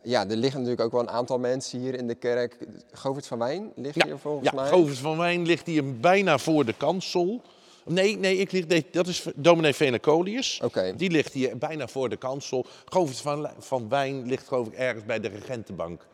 ja, 0.02 0.30
er 0.30 0.36
liggen 0.36 0.60
natuurlijk 0.60 0.86
ook 0.86 0.92
wel 0.92 1.02
een 1.02 1.10
aantal 1.10 1.40
mensen 1.40 1.80
hier 1.80 1.96
in 1.96 2.08
de 2.08 2.16
kerk. 2.16 2.58
Govert 2.92 3.28
van 3.28 3.40
Wijn 3.40 3.72
ligt 3.76 4.04
hier 4.04 4.18
volgens 4.18 4.50
ja, 4.50 4.56
mij. 4.56 4.70
Govert 4.70 4.98
van 4.98 5.18
Wijn 5.18 5.46
ligt 5.46 5.66
hier 5.66 6.00
bijna 6.00 6.38
voor 6.38 6.66
de 6.66 6.74
kansel. 6.78 7.42
Nee, 7.86 8.18
nee, 8.18 8.38
ik 8.38 8.52
lig, 8.52 8.68
nee 8.68 8.86
dat 8.92 9.08
is 9.08 9.26
dominee 9.36 9.74
Venecolius. 9.74 10.60
Oké. 10.64 10.94
Die 10.96 11.10
ligt 11.10 11.34
hier 11.34 11.58
bijna 11.58 11.88
voor 11.88 12.10
de 12.10 12.18
kansel. 12.18 12.66
Govert 12.86 13.20
van, 13.20 13.50
van 13.60 13.90
Wijn 13.90 14.26
ligt 14.28 14.48
geloof 14.48 14.68
ik 14.68 14.74
ergens 14.74 15.06
bij 15.06 15.20
de 15.20 15.28
regentenbank. 15.28 16.08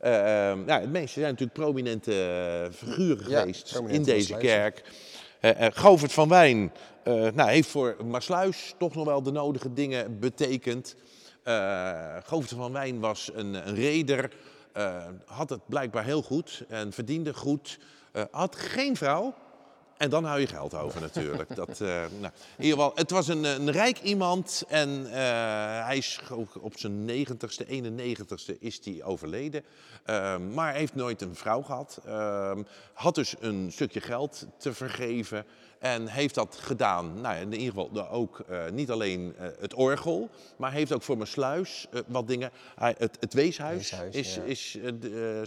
Ehm, 0.00 0.66
ja, 0.66 0.80
de 0.80 0.88
meeste 0.88 1.20
zijn 1.20 1.30
natuurlijk 1.30 1.58
prominente 1.58 2.12
eh, 2.12 2.72
figuren 2.72 3.30
Ja, 3.30 3.40
geweest 3.40 3.80
in 3.86 4.02
deze 4.02 4.34
kerk. 4.36 4.82
Eh 5.40 5.66
eh, 5.66 5.72
Govert 5.74 6.12
van 6.12 6.28
Wijn 6.28 6.72
eh, 7.02 7.14
nou, 7.14 7.50
heeft 7.50 7.68
voor 7.68 7.96
Maasluis 8.04 8.74
toch 8.78 8.94
nog 8.94 9.04
wel 9.04 9.22
de 9.22 9.30
nodige 9.30 9.72
dingen 9.72 10.18
betekend. 10.18 10.96
Govert 12.24 12.50
van 12.50 12.72
Wijn 12.72 13.00
was 13.00 13.30
een, 13.34 13.54
een 13.68 13.74
reder, 13.74 14.32
had 15.24 15.50
het 15.50 15.60
blijkbaar 15.66 16.04
heel 16.04 16.22
goed 16.22 16.64
en 16.68 16.92
verdiende 16.92 17.34
goed. 17.34 17.78
Had 18.30 18.56
geen 18.56 18.96
vrouw, 18.96 19.34
en 19.98 20.10
dan 20.10 20.24
hou 20.24 20.40
je 20.40 20.46
geld 20.46 20.74
over 20.74 21.00
natuurlijk. 21.00 21.54
Dat, 21.56 21.80
eh, 21.80 21.88
nou, 21.88 22.32
in 22.56 22.64
ieder 22.64 22.78
geval, 22.78 22.92
het 22.94 23.10
was 23.10 23.28
een, 23.28 23.44
een 23.44 23.70
rijk 23.70 24.00
iemand 24.00 24.64
en 24.68 25.06
eh, 25.06 25.12
hij 25.84 25.96
is 25.96 26.20
ook 26.30 26.62
op 26.62 26.78
zijn 26.78 27.10
90ste, 27.10 27.66
91ste 27.66 28.58
is 28.58 28.80
hij 28.84 29.02
overleden. 29.02 29.64
Ehm, 30.04 30.54
maar 30.54 30.74
heeft 30.74 30.94
nooit 30.94 31.22
een 31.22 31.34
vrouw 31.34 31.62
gehad. 31.62 32.00
Ehm, 32.06 32.62
had 32.92 33.14
dus 33.14 33.34
een 33.40 33.72
stukje 33.72 34.00
geld 34.00 34.46
te 34.58 34.74
vergeven 34.74 35.44
en 35.78 36.06
heeft 36.06 36.34
dat 36.34 36.58
gedaan. 36.60 37.20
Nou, 37.20 37.36
in 37.40 37.52
ieder 37.52 37.66
geval 37.68 37.90
de- 37.92 38.08
ook 38.08 38.38
eh, 38.48 38.58
niet 38.72 38.90
alleen 38.90 39.34
eh, 39.38 39.46
het 39.60 39.74
orgel, 39.74 40.28
maar 40.56 40.72
heeft 40.72 40.92
ook 40.92 41.02
voor 41.02 41.16
mijn 41.16 41.28
sluis 41.28 41.86
eh, 41.92 42.00
wat 42.06 42.28
dingen. 42.28 42.50
Het, 42.76 43.16
het 43.20 43.34
weeshuis, 43.34 43.90
Weeshuis, 43.90 44.14
is, 44.14 44.34
ja. 44.34 44.42
is 44.42 44.78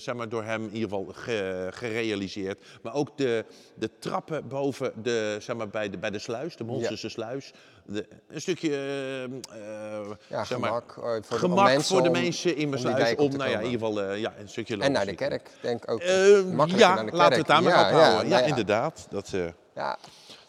zeg 0.04 0.16
maar, 0.16 0.30
door 0.30 0.44
hem 0.44 0.62
in 0.64 0.74
ieder 0.74 0.90
geval 0.90 1.06
ge- 1.14 1.68
gerealiseerd. 1.72 2.60
Maar 2.82 2.94
ook 2.94 3.18
de, 3.18 3.46
de 3.76 3.90
trappen 4.00 4.48
boven 4.48 4.94
de, 5.04 5.38
zeg 5.40 5.56
maar, 5.56 5.70
bij, 5.70 5.90
de, 5.90 5.98
bij 5.98 6.10
de 6.10 6.20
sluis, 6.20 6.56
de 6.56 6.64
Monsterse 6.64 7.10
sluis. 7.10 7.52
De, 7.86 8.08
een 8.28 8.42
stukje 8.42 8.70
eh, 8.70 9.24
eh, 9.24 9.32
Ja, 10.28 10.44
zeg 10.44 10.58
maar, 10.58 10.70
gemak, 10.70 10.94
voor 10.94 11.22
de- 11.22 11.36
gemak 11.38 11.66
mensen 11.66 11.96
voor 11.96 12.02
de 12.04 12.10
om- 12.10 12.22
mensen 12.24 12.56
in 12.56 12.70
mijn 12.70 12.82
sluis. 12.82 13.16
Om, 13.16 13.38
nou 13.38 13.50
ja, 13.50 13.60
in 13.60 13.66
ieder 13.72 13.88
geval 13.88 14.14
ja, 14.14 14.34
een 14.40 14.50
stukje 14.50 14.78
En 14.78 14.92
naar 14.92 15.06
de 15.06 15.16
kerk, 15.16 15.50
denk 15.62 15.84
ik 15.84 15.92
ook. 15.92 16.00
Eh, 16.00 16.44
Makkelijker 16.44 16.78
ja, 16.80 16.94
naar 16.94 17.06
de 17.06 17.12
kerk. 17.12 17.14
laten 17.14 17.32
we 17.32 17.38
het 17.38 17.48
daar 17.48 17.64
maar 17.64 17.72
Ja, 17.74 17.86
op 17.90 17.94
houden. 17.96 18.28
Ja, 18.30 18.36
nou 18.38 18.48
inderdaad. 18.50 19.08
Dat, 19.10 19.34
Ja, 19.76 19.98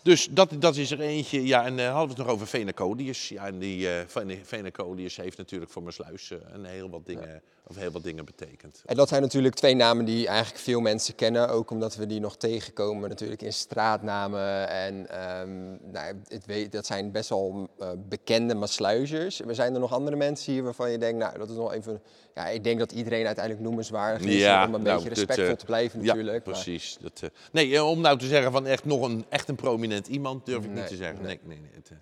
dus 0.02 0.28
dat, 0.30 0.50
dat 0.58 0.76
is 0.76 0.90
er 0.90 1.00
eentje. 1.00 1.46
Ja, 1.46 1.64
en 1.64 1.78
eh, 1.78 1.84
hadden 1.86 2.02
we 2.02 2.14
het 2.14 2.22
nog 2.26 2.34
over 2.34 2.46
Venecodius. 2.46 3.28
Ja, 3.28 3.46
en 3.46 3.58
die 3.58 3.88
eh 3.88 4.06
Vene- 4.06 4.44
Venecodius 4.44 5.16
heeft 5.16 5.38
natuurlijk 5.38 5.70
voor 5.70 5.82
mijn 5.82 5.94
sluis 5.94 6.30
eh, 6.30 6.38
een 6.52 6.64
heel 6.64 6.90
wat 6.90 7.06
dingen, 7.06 7.42
of 7.66 7.76
heel 7.76 7.90
wat 7.90 8.02
dingen 8.02 8.24
betekend. 8.24 8.82
en 8.86 8.96
dat 8.96 9.08
zijn 9.08 9.22
natuurlijk 9.22 9.54
twee 9.54 9.74
namen 9.74 10.04
die 10.04 10.26
eigenlijk 10.26 10.58
veel 10.58 10.80
mensen 10.80 11.14
kennen. 11.14 11.48
Ook 11.48 11.70
omdat 11.70 11.96
we 11.96 12.06
die 12.06 12.20
nog 12.20 12.36
tegenkomen 12.36 13.08
natuurlijk 13.08 13.42
in 13.42 13.52
straatnamen. 13.52 14.68
En 14.68 15.08
ehm, 15.10 15.90
nou, 15.92 16.14
het 16.28 16.46
weet, 16.46 16.72
dat 16.72 16.86
zijn 16.86 17.10
best 17.12 17.28
wel 17.28 17.68
eh, 17.78 17.88
bekende 18.08 18.54
Maasluizers. 18.54 19.42
Maar 19.42 19.54
zijn 19.54 19.74
er 19.74 19.80
nog 19.80 19.92
andere 19.92 20.16
mensen 20.16 20.52
hier 20.52 20.62
waarvan 20.62 20.90
je 20.90 20.98
denkt, 20.98 21.18
nou 21.18 21.38
dat 21.38 21.50
is 21.50 21.56
nog 21.56 21.72
even... 21.72 22.02
Ja, 22.34 22.48
ik 22.48 22.64
denk 22.64 22.78
dat 22.78 22.92
iedereen 22.92 23.26
uiteindelijk 23.26 23.64
noemenswaardig 23.64 24.22
is 24.26 24.34
Ja, 24.40 24.66
om 24.66 24.74
een 24.74 24.82
nou, 24.82 24.94
beetje 24.94 25.08
dit, 25.08 25.18
respectvol 25.18 25.52
eh, 25.52 25.58
te 25.58 25.64
blijven 25.64 26.00
Ja, 26.00 26.06
natuurlijk. 26.06 26.44
maar- 26.44 26.54
precies. 26.54 26.96
Dat, 27.00 27.20
eh, 27.22 27.28
nee, 27.52 27.74
eh, 27.74 27.88
om 27.88 28.00
nou 28.00 28.18
te 28.18 28.26
zeggen 28.26 28.52
van 28.52 28.66
echt 28.66 28.84
nog 28.84 29.02
een, 29.02 29.24
echt 29.28 29.48
een 29.48 29.54
prominent 29.54 30.06
iemand, 30.06 30.46
durf 30.46 30.64
ik 30.64 30.70
Nee, 30.70 30.78
niet 30.78 30.86
te 30.88 30.96
zeggen. 30.96 31.22
nee. 31.24 31.40
Nee, 31.44 31.58
nee, 31.60 31.70
het, 31.74 31.90
eh, 31.90 31.96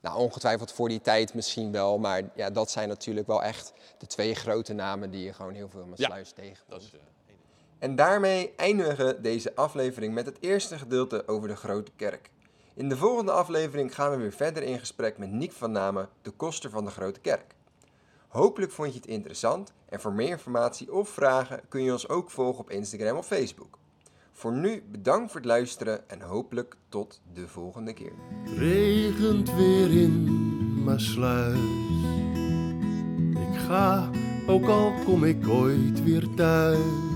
Nou, 0.00 0.18
ongetwijfeld 0.18 0.72
voor 0.72 0.88
die 0.88 1.00
tijd 1.00 1.34
misschien 1.34 1.72
wel. 1.72 1.98
Maar 1.98 2.22
ja, 2.34 2.50
dat 2.50 2.70
zijn 2.70 2.88
natuurlijk 2.88 3.26
wel 3.26 3.42
echt 3.42 3.72
de 3.98 4.06
twee 4.06 4.34
grote 4.34 4.72
namen 4.72 5.10
die 5.10 5.24
je 5.24 5.32
gewoon 5.32 5.54
heel 5.54 5.68
veel 5.68 5.80
in 5.80 5.86
Ja. 5.86 6.08
Maasluis 6.08 6.32
tegenkomt. 6.32 6.70
dat 6.70 6.82
is, 6.82 6.92
eh, 6.92 7.00
En 7.78 7.96
daarmee 7.96 8.52
eindigen 8.56 9.06
we 9.06 9.20
deze 9.20 9.54
aflevering 9.54 10.14
met 10.14 10.26
het 10.26 10.36
eerste 10.40 10.78
gedeelte 10.78 11.28
over 11.28 11.48
de 11.48 11.56
Grote 11.56 11.90
Kerk. 11.96 12.30
In 12.74 12.88
de 12.88 12.96
volgende 12.96 13.32
aflevering 13.32 13.94
gaan 13.94 14.10
we 14.10 14.16
weer 14.16 14.32
verder 14.32 14.62
in 14.62 14.78
gesprek 14.78 15.18
met 15.18 15.30
Niek 15.30 15.52
van 15.52 15.72
Namen, 15.72 16.08
de 16.22 16.30
koster 16.30 16.70
van 16.70 16.84
de 16.84 16.90
Grote 16.90 17.20
Kerk. 17.20 17.54
Hopelijk 18.28 18.72
vond 18.72 18.92
je 18.92 18.98
het 18.98 19.08
interessant 19.08 19.72
en 19.88 20.00
voor 20.00 20.12
meer 20.12 20.28
informatie 20.28 20.92
of 20.92 21.08
vragen 21.08 21.60
kun 21.68 21.82
je 21.82 21.92
ons 21.92 22.08
ook 22.08 22.30
volgen 22.30 22.60
op 22.60 22.70
Instagram 22.70 23.16
of 23.16 23.26
Facebook. 23.26 23.78
Voor 24.36 24.52
nu 24.52 24.82
bedankt 24.90 25.30
voor 25.30 25.40
het 25.40 25.48
luisteren 25.48 26.08
en 26.08 26.20
hopelijk 26.20 26.76
tot 26.88 27.20
de 27.32 27.48
volgende 27.48 27.92
keer. 27.92 28.12
regent 28.44 29.54
weer 29.54 29.90
in 29.90 30.24
Maasluis. 30.84 31.58
Ik 33.34 33.58
ga, 33.58 34.10
ook 34.46 34.66
al 34.66 34.92
kom 35.04 35.24
ik 35.24 35.48
ooit 35.48 36.02
weer 36.02 36.34
thuis. 36.34 37.15